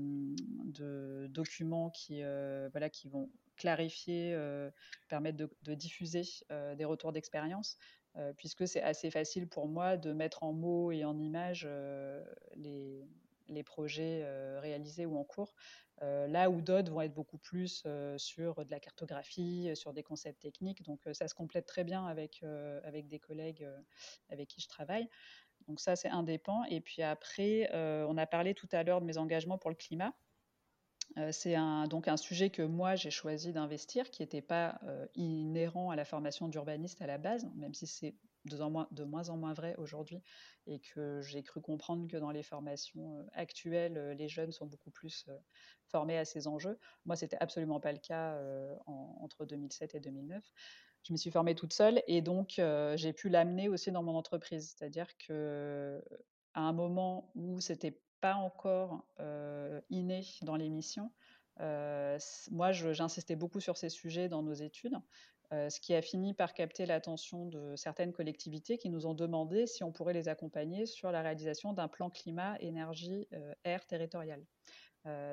[0.65, 4.37] de documents qui, euh, voilà, qui vont clarifier,
[5.09, 7.77] permettre de, de diffuser des retours d'expérience.
[8.37, 11.69] puisque c'est assez facile pour moi de mettre en mots et en images
[12.57, 13.07] les,
[13.49, 14.25] les projets
[14.61, 15.55] réalisés ou en cours.
[16.03, 19.93] Euh, là où d'autres vont être beaucoup plus euh, sur de la cartographie, euh, sur
[19.93, 20.83] des concepts techniques.
[20.83, 22.43] Donc ça se complète très bien avec,
[22.85, 23.69] avec des collègues
[24.29, 25.09] avec qui je travaille.
[25.69, 26.65] Donc ça, c'est indépendant.
[26.65, 30.13] Et puis après, on a parlé tout à l'heure de mes engagements pour le climat.
[31.31, 31.57] c'est
[31.89, 34.81] donc un sujet que moi j'ai choisi d'investir, qui n'était pas
[35.15, 39.53] inhérent à la formation d'urbaniste à la base, même si c'est de, moins, en moins
[39.53, 40.23] vrai aujourd'hui
[40.67, 45.27] et que j'ai cru comprendre que dans les formations actuelles, les jeunes sont beaucoup plus
[45.87, 46.79] formés à ces enjeux.
[47.05, 48.39] Moi, c'était absolument pas le cas
[48.87, 50.43] entre 2007 et 2009
[51.05, 52.61] je me suis formée toute seule et donc
[52.97, 54.75] j'ai pu l'amener aussi dans mon entreprise.
[54.75, 56.03] C'est-à-dire que
[56.55, 59.05] à un moment où c'était pas encore
[59.91, 61.13] inné dans l'émission,
[61.59, 64.97] moi j'insistais beaucoup sur ces sujets dans nos études,
[65.69, 69.85] ce qui a fini par capter l'attention de certaines collectivités qui nous ont demandé si
[69.85, 73.29] on pourrait les accompagner sur la réalisation d'un plan climat, énergie,
[73.65, 74.45] air territorial.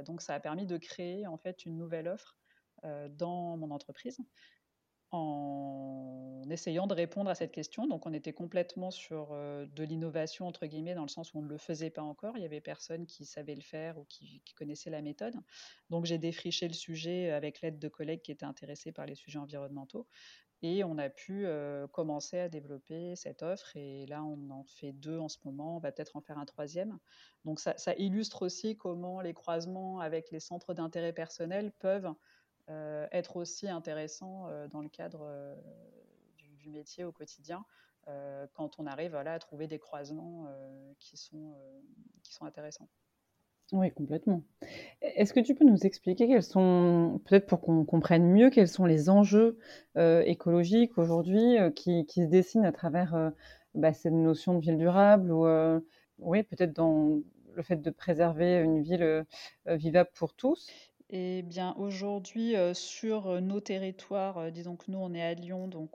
[0.06, 2.38] donc ça a permis de créer en fait une nouvelle offre
[2.84, 4.18] dans mon entreprise
[5.12, 7.88] en essayant de répondre à cette question.
[7.88, 11.50] Donc, on était complètement sur de l'innovation, entre guillemets, dans le sens où on ne
[11.50, 12.38] le faisait pas encore.
[12.38, 15.36] Il y avait personne qui savait le faire ou qui, connaissait la méthode.
[15.90, 19.40] Donc, j'ai défriché le sujet avec l'aide de collègues qui étaient intéressés par les sujets
[19.40, 20.08] environnementaux.
[20.64, 21.46] Et on a pu
[21.92, 23.76] commencer à développer cette offre.
[23.76, 25.78] Et là, on en fait deux en ce moment.
[25.78, 26.98] On va peut-être en faire un troisième.
[27.46, 32.14] Donc, ça, ça illustre aussi comment les croisements avec les centres d'intérêt personnel peuvent euh,
[33.12, 35.56] être aussi intéressant euh, dans le cadre euh,
[36.38, 37.66] du, métier au quotidien
[38.54, 40.46] quand on arrive à trouver des croisements
[41.00, 41.54] qui, sont,
[42.24, 42.88] qui sont intéressants.
[43.72, 44.44] Oui, complètement.
[45.02, 48.86] Est-ce que tu peux nous expliquer quels sont, peut-être pour qu'on comprenne mieux, quels sont
[48.86, 49.58] les enjeux
[49.96, 53.32] écologiques aujourd'hui qui, qui, se dessinent à travers
[53.76, 55.46] bah, cette notion de ville durable ou
[56.20, 57.20] oui, peut-être dans
[57.56, 59.26] le fait de préserver une ville
[59.66, 60.70] vivable pour tous?
[61.14, 65.92] Eh bien, aujourd'hui, sur nos territoires, disons que nous, on est à Lyon, donc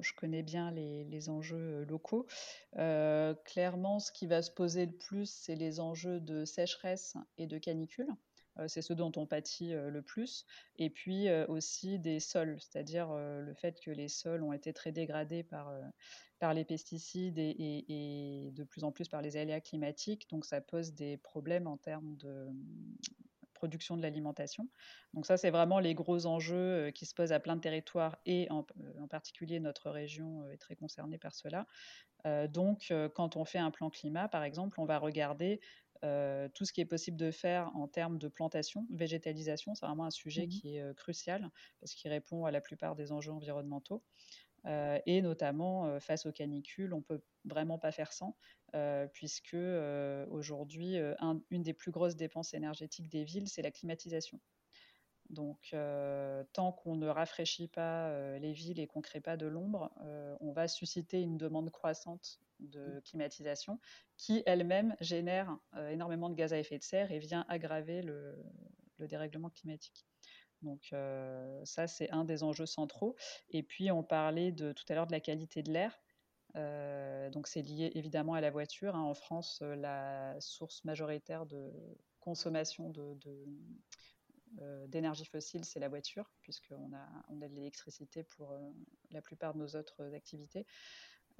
[0.00, 2.26] je connais bien les, enjeux locaux.
[2.72, 7.58] clairement, ce qui va se poser le plus, c'est les enjeux de sécheresse et de
[7.58, 8.08] canicule.
[8.68, 10.46] c'est ce dont on pâtit le plus.
[10.78, 15.42] Et puis aussi des sols, c'est-à-dire le fait que les sols ont été très dégradés
[15.42, 15.72] par,
[16.38, 20.28] par les pesticides et, de plus en plus par les aléas climatiques.
[20.30, 22.48] Donc ça pose des problèmes en termes de,
[23.60, 24.70] production de l'alimentation.
[25.12, 28.16] Donc ça, c'est vraiment les gros enjeux euh, qui se posent à plein de territoires
[28.24, 31.66] et en, euh, particulier notre région euh, est très concernée par cela.
[32.48, 35.60] donc quand on fait un plan climat, par exemple, on va regarder
[36.54, 40.10] tout ce qui est possible de faire en termes de plantation, végétalisation, c'est vraiment un
[40.10, 44.02] sujet mmh qui est crucial parce qu'il répond à la plupart des enjeux environnementaux.
[44.66, 48.36] Et notamment face aux canicules, on peut vraiment pas faire sans,
[49.12, 49.56] puisque
[50.30, 50.96] aujourd'hui,
[51.50, 54.40] une des plus grosses dépenses énergétiques des villes, c'est la climatisation.
[55.30, 55.74] Donc,
[56.52, 59.92] tant qu'on ne rafraîchit pas les villes et qu'on ne crée pas de l'ombre,
[60.40, 63.02] on va susciter une demande croissante de mmh.
[63.02, 63.80] climatisation
[64.16, 65.56] qui elle-même génère
[65.90, 68.36] énormément de gaz à effet de serre et vient aggraver le,
[68.98, 70.06] le dérèglement climatique.
[70.62, 70.94] Donc
[71.64, 73.16] ça, c'est un des enjeux centraux.
[73.50, 76.00] Et puis, on parlait de, tout à l'heure de la qualité de l'air.
[77.32, 78.96] Donc c'est lié évidemment à la voiture.
[78.96, 79.02] Hein.
[79.02, 81.72] En France, la source majoritaire de
[82.20, 82.92] consommation
[84.60, 88.52] euh, d'énergie fossile, c'est la voiture, puisqu'on a, on a de l'électricité pour
[89.10, 90.66] la plupart de nos autres activités.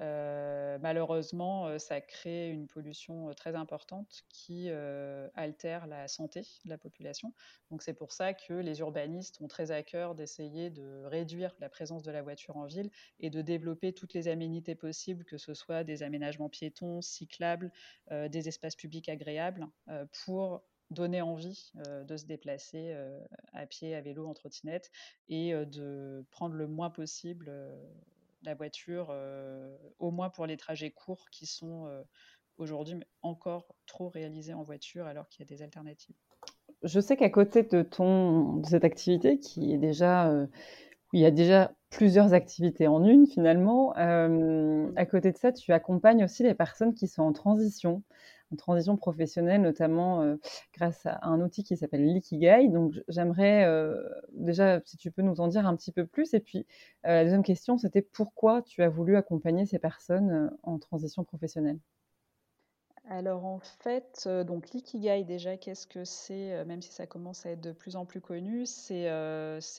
[0.00, 4.70] Euh, malheureusement, euh, ça crée une pollution euh, très importante qui
[5.34, 7.32] altère la santé de la population.
[7.70, 11.68] Donc c'est pour ça que les urbanistes ont très à cœur d'essayer de réduire la
[11.68, 15.54] présence de la voiture en ville et de développer toutes les aménités possibles, que ce
[15.54, 17.72] soit des aménagements piétons, cyclables,
[18.10, 19.66] des espaces publics agréables,
[20.24, 22.94] pour donner envie de se déplacer
[23.52, 24.90] à pied, à vélo, en trottinette
[25.28, 27.50] et de prendre le moins possible
[28.42, 32.02] la voiture, euh, au moins pour les trajets courts qui sont euh,
[32.58, 36.16] aujourd'hui encore trop réalisés en voiture alors qu'il y a des alternatives.
[36.82, 40.46] Je sais qu'à côté de, ton, de cette activité qui est déjà, euh,
[41.12, 44.92] il y a déjà plusieurs activités en une finalement, mmh.
[44.96, 48.02] à côté de ça, tu accompagnes aussi les personnes qui sont en transition
[48.52, 50.36] en transition professionnelle, notamment
[50.74, 52.68] grâce à un outil qui s'appelle l'Ikigai.
[52.68, 53.66] Donc, j'aimerais
[54.32, 56.34] déjà, si tu peux nous en dire un petit peu plus.
[56.34, 56.66] Et puis,
[57.04, 61.78] la deuxième question, c'était pourquoi tu as voulu accompagner ces personnes en transition professionnelle?
[63.10, 67.60] Alors en fait, donc l'ikigai déjà, qu'est-ce que c'est Même si ça commence à être
[67.60, 69.08] de plus en plus connu, c'est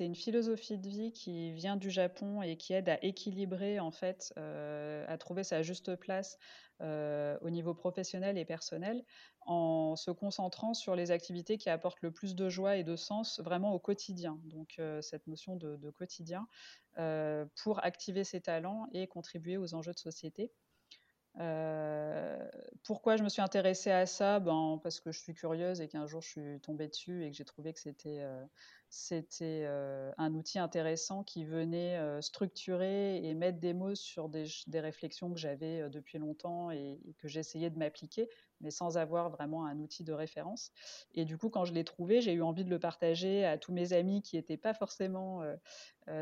[0.02, 4.34] une philosophie de vie qui vient du Japon et qui aide à équilibrer en fait,
[4.36, 6.38] à trouver sa juste place
[6.82, 9.02] au niveau professionnel et personnel,
[9.46, 13.40] en se concentrant sur les activités qui apportent le plus de joie et de sens
[13.40, 14.40] vraiment au quotidien.
[14.44, 16.50] Donc cette notion de quotidien
[17.64, 20.52] pour activer ses talents et contribuer aux enjeux de société.
[21.40, 22.50] Euh,
[22.84, 24.40] pourquoi je me suis intéressée à ça?
[24.40, 27.38] Ben, Parce que je suis curieuse et qu'un jour je suis tombée dessus et que
[27.38, 28.46] j'ai trouvé que c'était euh,
[28.94, 29.66] c'était
[30.18, 35.90] un outil intéressant qui venait structurer et mettre des mots sur des, réflexions que j'avais
[35.90, 40.72] depuis longtemps et, que j'essayais de m'appliquer, mais sans avoir vraiment un outil de référence.
[41.16, 43.72] Et du coup, quand je l'ai trouvé, j'ai eu envie de le partager à tous
[43.72, 45.42] mes amis qui n'étaient pas forcément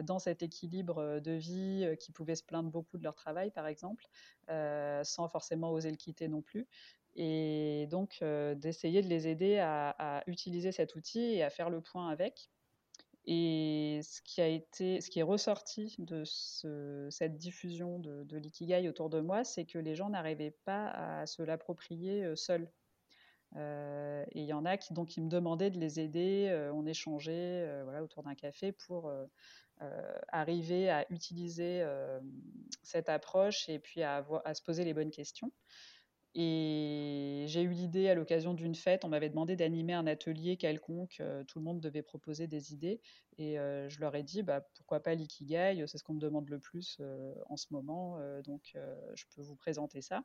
[0.03, 4.07] dans cet équilibre de vie, qui pouvaient se plaindre beaucoup de leur travail, par exemple,
[4.47, 6.67] sans forcément oser le quitter non plus
[7.15, 8.23] et donc
[8.55, 12.49] d'essayer de les aider à, utiliser cet outil et à faire le point avec.
[13.31, 16.23] Et ce qui a été, ce qui est ressorti de
[17.11, 21.43] cette diffusion de, l'ikigai autour de moi, c'est que les gens n'arrivaient pas à se
[21.43, 22.67] l'approprier seuls.
[23.55, 26.69] et il y en a qui, donc, qui me demandaient de les aider.
[26.73, 29.13] on échangeait voilà, autour d'un café pour
[30.29, 31.85] arriver à utiliser
[32.81, 35.51] cette approche et puis à, se poser les bonnes questions.
[36.35, 41.21] Et j'ai eu l'idée à l'occasion d'une fête, on m'avait demandé d'animer un atelier quelconque,
[41.47, 43.01] tout le monde devait proposer des idées.
[43.37, 46.59] Et je leur ai dit, bah, pourquoi pas l'ikigai, c'est ce qu'on me demande le
[46.59, 47.01] plus
[47.47, 48.75] en ce moment, donc
[49.15, 50.23] je peux vous présenter ça.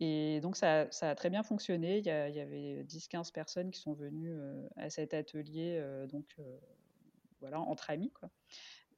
[0.00, 4.34] Et donc ça, a très bien fonctionné, il y, avait 10-15 personnes qui sont venues
[4.76, 6.36] à cet atelier, donc
[7.40, 8.12] voilà, entre amis.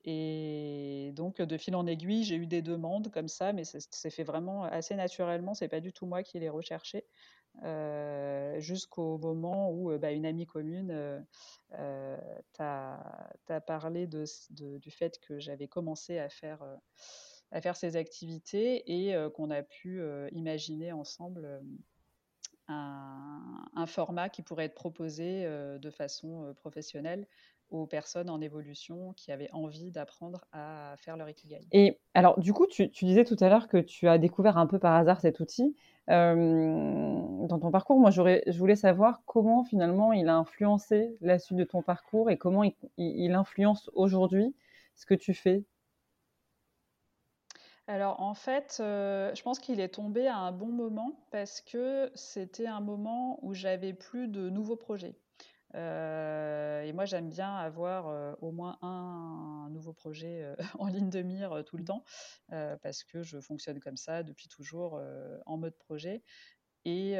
[0.04, 4.10] Et donc, de fil en aiguille, j'ai eu des demandes comme ça, mais ça s'est
[4.10, 5.54] fait vraiment assez naturellement.
[5.54, 7.04] C'est pas du tout moi qui les recherché,
[7.64, 11.24] euh, jusqu'au moment où bah, une amie commune
[12.54, 16.64] t'a parlé du fait que j'avais commencé à faire,
[17.74, 21.62] ces activités et qu'on a pu imaginer ensemble
[22.68, 27.26] un, format qui pourrait être proposé de façon professionnelle
[27.70, 31.60] aux personnes en évolution qui avaient envie d'apprendre à faire leur ikigai.
[31.72, 34.78] Et alors, du coup, tu, disais tout à l'heure que tu as découvert un peu
[34.78, 35.76] par hasard cet outil.
[36.08, 36.34] Euh,
[37.46, 41.64] dans ton parcours, moi, je voulais savoir comment finalement il a influencé la suite de
[41.64, 42.62] ton parcours et comment
[42.96, 44.54] il, influence aujourd'hui
[44.96, 45.64] ce que tu fais.
[47.86, 52.10] Alors en fait, euh, je pense qu'il est tombé à un bon moment parce que
[52.14, 55.16] c'était un moment où j'avais plus de nouveaux projets.
[55.74, 61.10] Euh, et moi, j'aime bien avoir euh, au moins un, nouveau projet euh, en ligne
[61.10, 62.04] de mire tout le temps,
[62.82, 65.00] parce que je fonctionne comme ça depuis toujours
[65.46, 66.22] en mode projet.
[66.86, 67.16] Et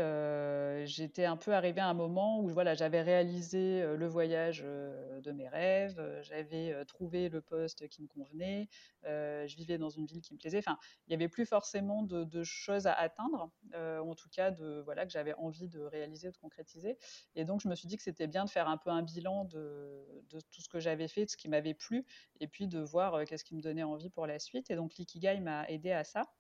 [0.87, 5.49] j'étais un peu arrivée à un moment où voilà, j'avais réalisé le voyage de mes
[5.49, 8.69] rêves, j'avais trouvé le poste qui me convenait,
[9.05, 10.59] je vivais dans une ville qui me plaisait.
[10.59, 15.05] Enfin, il n'y avait plus forcément de, choses à atteindre, en tout cas de voilà
[15.05, 16.97] que j'avais envie de réaliser, de concrétiser.
[17.35, 19.45] Et donc je me suis dit que c'était bien de faire un peu un bilan
[19.45, 22.07] de, de tout ce que j'avais fait, de ce qui m'avait plu,
[22.41, 24.71] et puis de voir qu'est-ce qui me donnait envie pour la suite.
[24.71, 26.33] Et donc l'ikigai m'a aidé à ça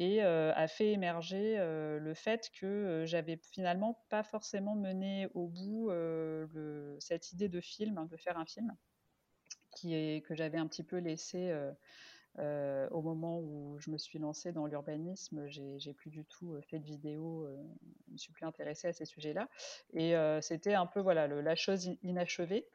[0.00, 5.90] et a fait émerger le fait que j'avais finalement pas forcément mené au bout
[7.00, 8.74] cette idée de film, hein, de faire un film,
[9.76, 11.52] qui est, que j'avais un petit peu laissé
[12.38, 15.48] au moment où je me suis lancée dans l'urbanisme.
[15.48, 17.48] J'ai plus du tout fait de vidéo,
[18.06, 19.48] je me suis plus intéressée à ces sujets-là,
[19.94, 22.68] et c'était un peu voilà la chose inachevée.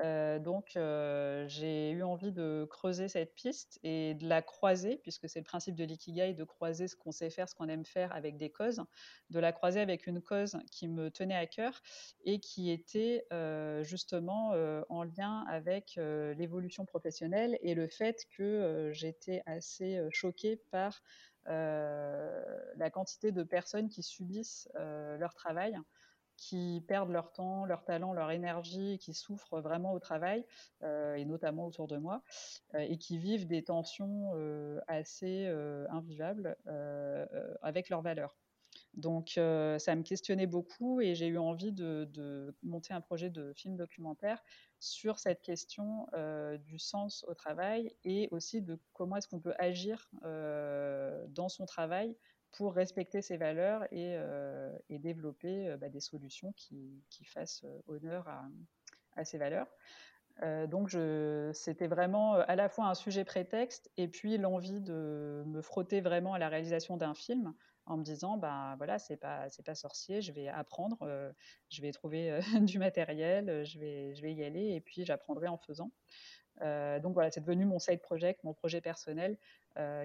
[0.00, 5.28] Euh, donc, euh, j'ai eu envie de creuser cette piste et de la croiser, puisque
[5.28, 8.12] c'est le principe de l'ikigai, de croiser ce qu'on sait faire, ce qu'on aime faire
[8.14, 8.82] avec des causes,
[9.28, 11.82] de la croiser avec une cause qui me tenait à cœur
[12.24, 14.52] et qui était euh, justement
[14.88, 21.02] en lien avec l'évolution professionnelle et le fait que j'étais assez choquée par
[21.46, 25.76] la quantité de personnes qui subissent leur travail
[26.40, 30.44] qui perdent leur temps, leur talent, leur énergie, qui souffrent vraiment au travail,
[30.82, 32.22] euh, et notamment autour de moi,
[32.74, 35.46] euh, et qui vivent des tensions euh, assez
[35.90, 36.56] invivables
[37.62, 38.34] avec leurs valeurs.
[38.94, 43.76] Donc ça me questionnait beaucoup et j'ai eu envie de, monter un projet de film
[43.76, 44.42] documentaire
[44.78, 46.06] sur cette question
[46.64, 52.16] du sens au travail et aussi de comment est-ce qu'on peut agir dans son travail
[52.52, 58.28] pour respecter ses valeurs et, euh, développer euh, bah, des solutions qui, fassent euh, honneur
[59.16, 59.66] à, ces valeurs.
[60.68, 60.96] donc,
[61.52, 66.32] c'était vraiment à la fois un sujet prétexte et puis l'envie de me frotter vraiment
[66.32, 67.52] à la réalisation d'un film
[67.84, 71.06] en me disant, ben voilà, c'est pas, pas sorcier, je vais apprendre,
[71.68, 75.90] je vais trouver du matériel, je vais y aller et puis j'apprendrai en faisant.
[76.62, 79.36] donc voilà, c'est devenu mon side project, mon projet personnel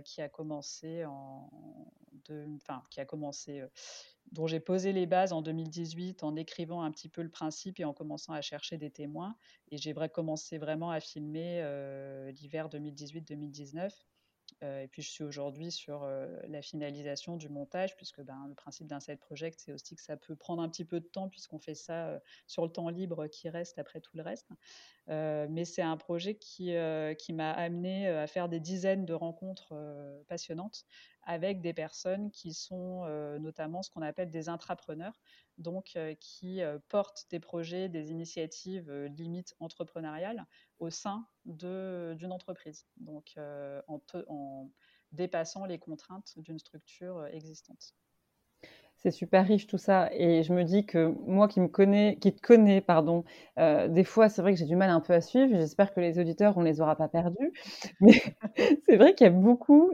[0.04, 1.50] qui a commencé en
[2.90, 3.68] qui a commencé, euh,
[4.32, 7.86] dont j'ai posé les bases en 2018 en écrivant un petit peu le principe et
[7.86, 9.36] en commençant à chercher des témoins.
[9.72, 13.92] Et j'ai commencé vraiment à filmer euh, l'hiver 2018-2019.
[14.64, 16.08] Euh, et puis je suis aujourd'hui sur
[16.48, 20.18] la finalisation du montage, puisque ben, le principe d'un side project, c'est aussi que ça
[20.18, 23.50] peut prendre un petit peu de temps, puisqu'on fait ça sur le temps libre qui
[23.50, 24.50] reste après tout le reste.
[25.08, 26.74] Mais c'est un projet qui,
[27.18, 29.76] qui m'a amené à faire des dizaines de rencontres
[30.28, 30.86] passionnantes
[31.24, 33.06] avec des personnes qui sont
[33.40, 35.20] notamment ce qu'on appelle des intrapreneurs,
[35.58, 40.46] donc qui portent des projets, des initiatives limites entrepreneuriales
[40.80, 44.70] au sein d'une entreprise, donc en, en
[45.12, 47.96] dépassant les contraintes d'une structure existante
[49.06, 50.10] c'est super riche tout ça.
[50.14, 53.24] Et je me dis que moi qui me connais, qui te connais, pardon,
[53.60, 55.56] euh, des fois c'est vrai que j'ai du mal un peu à suivre.
[55.56, 57.54] J'espère que les auditeurs on les aura pas perdus.
[58.02, 58.14] Mais
[58.90, 59.92] c'est vrai qu'il y a beaucoup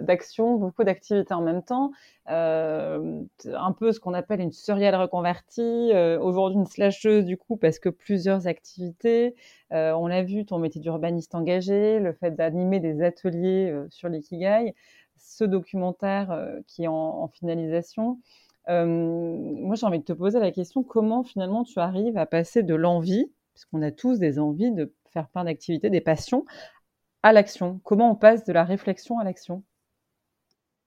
[0.00, 1.90] d'actions, beaucoup d'activités en même temps.
[2.30, 3.20] Euh,
[3.52, 5.90] un peu ce qu'on appelle une serial reconvertie.
[5.92, 9.34] Euh, aujourd'hui une slasheuse du coup parce que plusieurs activités.
[9.70, 14.72] on l'a vu, ton métier d'urbaniste engagé, le fait d'animer des ateliers sur l'ikigai
[15.18, 18.20] ce documentaire euh, qui est en, finalisation.
[18.68, 22.62] Euh, moi, j'ai envie de te poser la question comment finalement tu arrives à passer
[22.62, 26.44] de l'envie, puisqu'on a tous des envies de faire plein d'activités, des passions,
[27.22, 27.80] à l'action?
[27.84, 29.62] Comment on passe de la réflexion à l'action?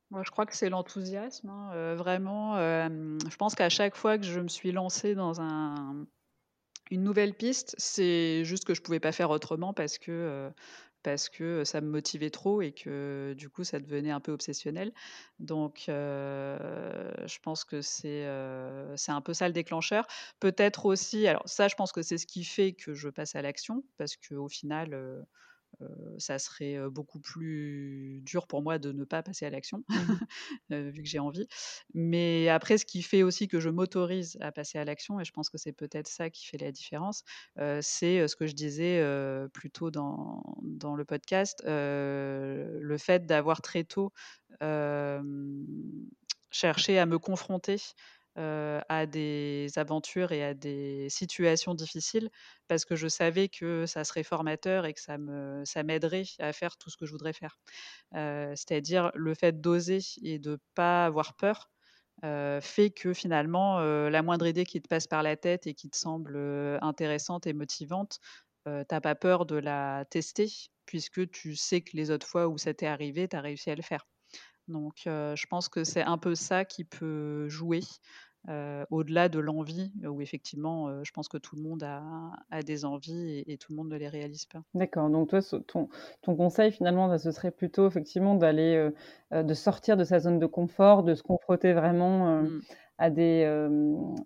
[0.09, 1.49] Moi, je crois que c'est l'enthousiasme.
[1.49, 6.05] Hein, euh, vraiment, je pense qu'à chaque fois que je me suis lancée dans un,
[6.91, 10.49] une nouvelle piste, c'est juste que je ne pouvais pas faire autrement parce que
[11.07, 14.91] parce que ça me motivait trop et que du coup ça devenait un peu obsessionnel.
[15.39, 18.27] Donc je pense que c'est
[18.97, 20.05] c'est un peu ça le déclencheur.
[20.41, 23.41] Peut-être aussi, alors ça je pense que c'est ce qui fait que je passe à
[23.41, 25.25] l'action parce qu'au final
[26.17, 30.13] ça serait beaucoup plus dur pour moi de ne pas passer à l'action, mmh
[30.69, 31.47] vu que j'ai envie.
[31.93, 35.31] Mais après, ce qui fait aussi que je m'autorise à passer à l'action, et je
[35.31, 37.23] pense que c'est peut-être ça qui fait la différence,
[37.81, 39.03] c'est ce que je disais
[39.53, 44.11] plus tôt dans, dans le podcast, le fait d'avoir très tôt
[46.51, 47.77] cherché à me confronter
[48.37, 52.29] à des aventures et à des situations difficiles
[52.67, 56.53] parce que je savais que ça serait formateur et que ça me ça m'aiderait à
[56.53, 57.57] faire tout ce que je voudrais faire.
[58.13, 61.71] c'est-à-dire le fait d'oser et de pas avoir peur
[62.61, 65.97] fait que finalement la moindre idée qui te passe par la tête et qui te
[65.97, 66.37] semble
[66.81, 68.19] intéressante et motivante,
[68.65, 70.47] t'as pas peur de la tester
[70.85, 73.75] puisque tu sais que les autres fois où ça t'est arrivé, tu as réussi à
[73.75, 74.07] le faire.
[74.67, 77.81] Donc, je pense que c'est un peu ça qui peut jouer
[78.89, 83.57] au-delà de l'envie, où effectivement, je pense que tout le monde a, des envies et,
[83.57, 84.61] tout le monde ne les réalise pas.
[84.73, 85.09] D'accord.
[85.09, 85.89] Donc toi, ton,
[86.21, 88.89] ton conseil finalement, bah, ce serait plutôt effectivement d'aller,
[89.31, 92.61] de sortir de sa zone de confort, de se confronter vraiment mmh.
[92.99, 93.69] à des,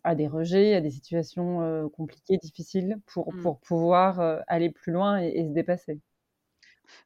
[0.04, 3.42] à des rejets, à des situations compliquées, difficiles, pour, mmh.
[3.42, 6.00] pour pouvoir aller plus loin et se dépasser.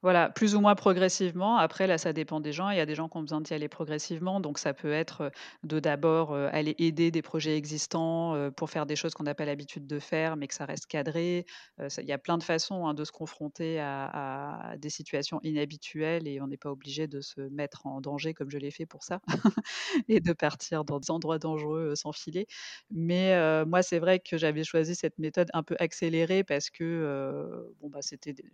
[0.02, 1.58] Voilà, plus ou moins progressivement.
[1.58, 2.70] Après, là, ça dépend des gens.
[2.70, 4.40] Il y a des gens qui ont besoin d'y aller progressivement.
[4.40, 5.32] Donc, ça peut être
[5.64, 9.88] de d'abord aller aider des projets existants pour faire des choses qu'on n'a pas l'habitude
[9.88, 11.46] de faire, mais que ça reste cadré.
[11.80, 16.42] il y a plein de façons hein, de se confronter à, des situations inhabituelles et
[16.42, 19.20] on n'est pas obligé de se mettre en danger comme je l'ai fait pour ça
[20.08, 22.48] et de partir dans des endroits dangereux sans filer.
[22.92, 27.90] Mais moi, c'est vrai que j'avais choisi cette méthode un peu accélérée parce que bon,
[27.90, 28.00] bah,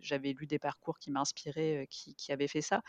[0.00, 2.82] j'avais lu des parcours qui m'inspiraient inspiré qui, avait fait ça.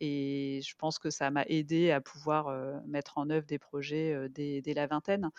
[0.00, 2.48] Et je pense que ça m'a aidé à pouvoir
[2.86, 5.30] mettre en œuvre des projets dès, dès la vingtaine.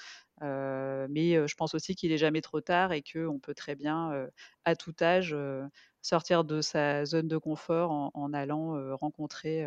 [0.41, 4.27] mais je pense aussi qu'il est jamais trop tard et qu'on peut très bien,
[4.65, 5.35] à tout âge,
[6.01, 9.65] sortir de sa zone de confort en, allant rencontrer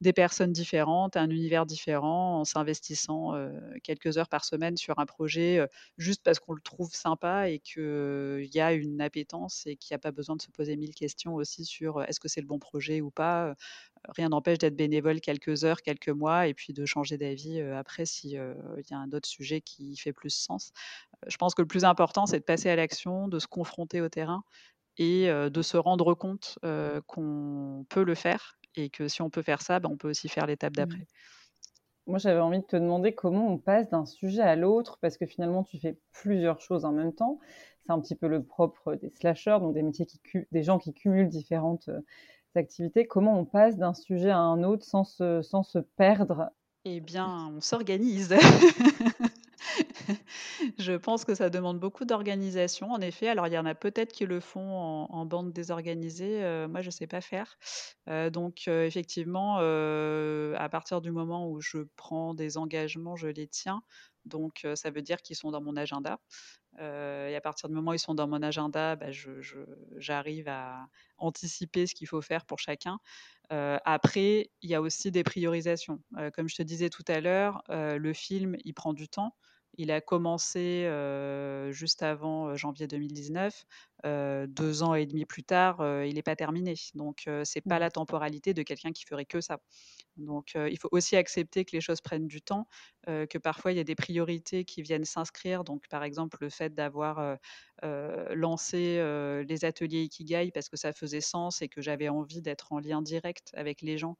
[0.00, 3.32] des personnes différentes, un univers différent, en s'investissant
[3.82, 5.66] quelques heures par semaine sur un projet
[5.98, 9.96] juste parce qu'on le trouve sympa et qu'il y a une appétence et qu'il n'y
[9.96, 12.58] a pas besoin de se poser mille questions aussi sur est-ce que c'est le bon
[12.58, 13.54] projet ou pas.
[14.08, 18.30] Rien n'empêche d'être bénévole quelques heures, quelques mois et puis de changer d'avis après s'il
[18.30, 20.72] y a un autre sujet qui fait plus sens.
[21.26, 24.08] Je pense que le plus important, c'est de passer à l'action, de se confronter au
[24.08, 24.44] terrain
[24.98, 26.58] et de se rendre compte
[27.06, 30.28] qu'on peut le faire et que si on peut faire ça, ben, on peut aussi
[30.28, 30.76] faire l'étape mmh.
[30.76, 31.06] d'après.
[32.06, 35.26] Moi, j'avais envie de te demander comment on passe d'un sujet à l'autre, parce que
[35.26, 37.38] finalement, tu fais plusieurs choses en même temps.
[37.84, 40.20] C'est un petit peu le propre des slashers, donc des métiers qui
[40.50, 41.90] des gens qui cumulent différentes
[42.54, 43.06] activités.
[43.06, 46.50] Comment on passe d'un sujet à un autre sans se, sans se perdre?
[46.84, 48.34] Eh bien, on s'organise.
[50.78, 53.28] Je pense que ça demande beaucoup d'organisation, en effet.
[53.28, 56.42] Alors, il y en a peut-être qui le font en, bande désorganisée.
[56.42, 57.58] Euh, moi, je ne sais pas faire.
[58.08, 63.48] Euh, donc, euh, effectivement, à partir du moment où je prends des engagements, je les
[63.48, 63.82] tiens.
[64.24, 66.18] Donc, ça veut dire qu'ils sont dans mon agenda.
[66.78, 69.06] et à partir du moment où ils sont dans mon agenda, bah,
[69.96, 70.86] j'arrive à
[71.18, 72.98] anticiper ce qu'il faut faire pour chacun.
[73.50, 76.00] après, il y a aussi des priorisations.
[76.34, 79.34] comme je te disais tout à l'heure, le film, il prend du temps.
[79.78, 80.86] Il a commencé
[81.70, 83.64] juste avant janvier 2019.
[84.04, 86.74] deux ans et demi plus tard, il n'est pas terminé.
[86.94, 89.58] Donc, c'est pas la temporalité de quelqu'un qui ferait que ça.
[90.16, 92.66] Donc, il faut aussi accepter que les choses prennent du temps,
[93.06, 95.64] que parfois il y a des priorités qui viennent s'inscrire.
[95.64, 97.38] Donc, par exemple, le fait d'avoir
[97.82, 98.96] lancé
[99.48, 103.02] les ateliers Ikigai parce que ça faisait sens et que j'avais envie d'être en lien
[103.02, 104.16] direct avec les gens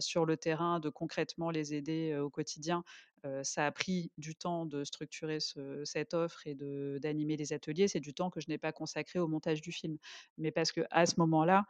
[0.00, 2.84] sur le terrain, de concrètement les aider au quotidien.
[3.42, 5.38] Ça a pris du temps de structurer
[5.84, 7.88] cette offre et d'animer les ateliers.
[7.88, 9.98] C'est du temps que je n'ai pas consacré au montage du film.
[10.38, 11.64] Mais parce que à ce moment-là,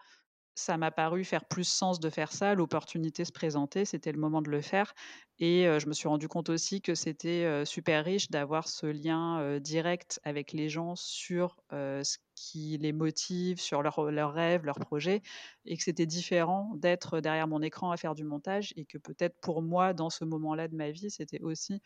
[0.57, 2.55] ça m'a paru faire plus sens de faire ça.
[2.55, 4.95] L'opportunité se présentait, c'était le moment de le faire.
[5.39, 10.19] Et je me suis rendu compte aussi que c'était super riche d'avoir ce lien direct
[10.25, 15.21] avec les gens sur ce qui les motive, sur leurs rêves, leurs projets,
[15.67, 19.39] et que c'était différent d'être derrière mon écran à faire du montage, et que peut-être
[19.41, 21.83] pour moi, dans ce moment-là de ma vie, c'était aussi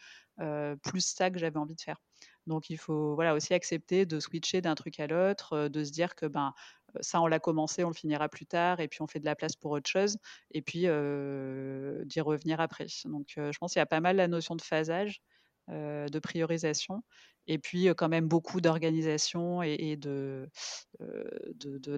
[0.82, 1.98] plus ça que j'avais envie de faire.
[2.46, 6.14] Donc il faut voilà aussi accepter de switcher d'un truc à l'autre, de se dire
[6.14, 6.52] que ben
[7.00, 9.36] ça on l'a commencé, on le finira plus tard, et puis on fait de la
[9.36, 10.16] place pour autre chose,
[10.52, 12.86] et puis d'y revenir après.
[13.04, 15.20] Donc je pense qu'il y a pas mal la notion de phasage,
[15.68, 17.02] de priorisation,
[17.46, 20.48] et puis quand même beaucoup d'organisation et, de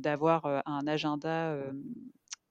[0.00, 1.56] d'avoir un agenda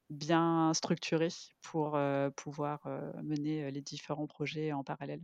[0.09, 1.29] bien structuré
[1.61, 1.99] pour
[2.35, 2.81] pouvoir
[3.23, 5.21] mener les différents projets en parallèle.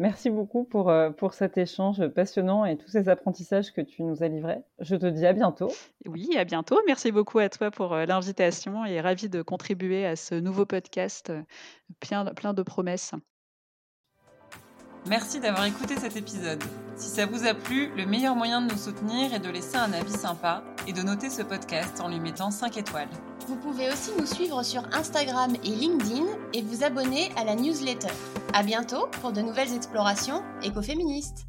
[0.00, 4.24] Merci beaucoup pour, euh, pour cet échange passionnant et tous ces apprentissages que tu nous
[4.24, 4.58] as livrés.
[4.80, 5.70] Je te dis à bientôt.
[6.06, 6.80] Oui, à bientôt.
[6.86, 11.30] Merci beaucoup à toi pour euh, l'invitation et ravi de contribuer à ce nouveau podcast
[11.30, 11.42] euh,
[12.00, 13.14] plein, plein de promesses.
[15.06, 16.64] Merci d'avoir écouté cet épisode.
[16.96, 19.92] Si ça vous a plu, le meilleur moyen de nous soutenir est de laisser un
[19.92, 23.10] avis sympa et de noter ce podcast en lui mettant 5 étoiles.
[23.46, 26.24] Vous pouvez aussi nous suivre sur Instagram et LinkedIn
[26.54, 28.08] et vous abonner à la newsletter.
[28.54, 31.44] À bientôt pour de nouvelles explorations écoféministes.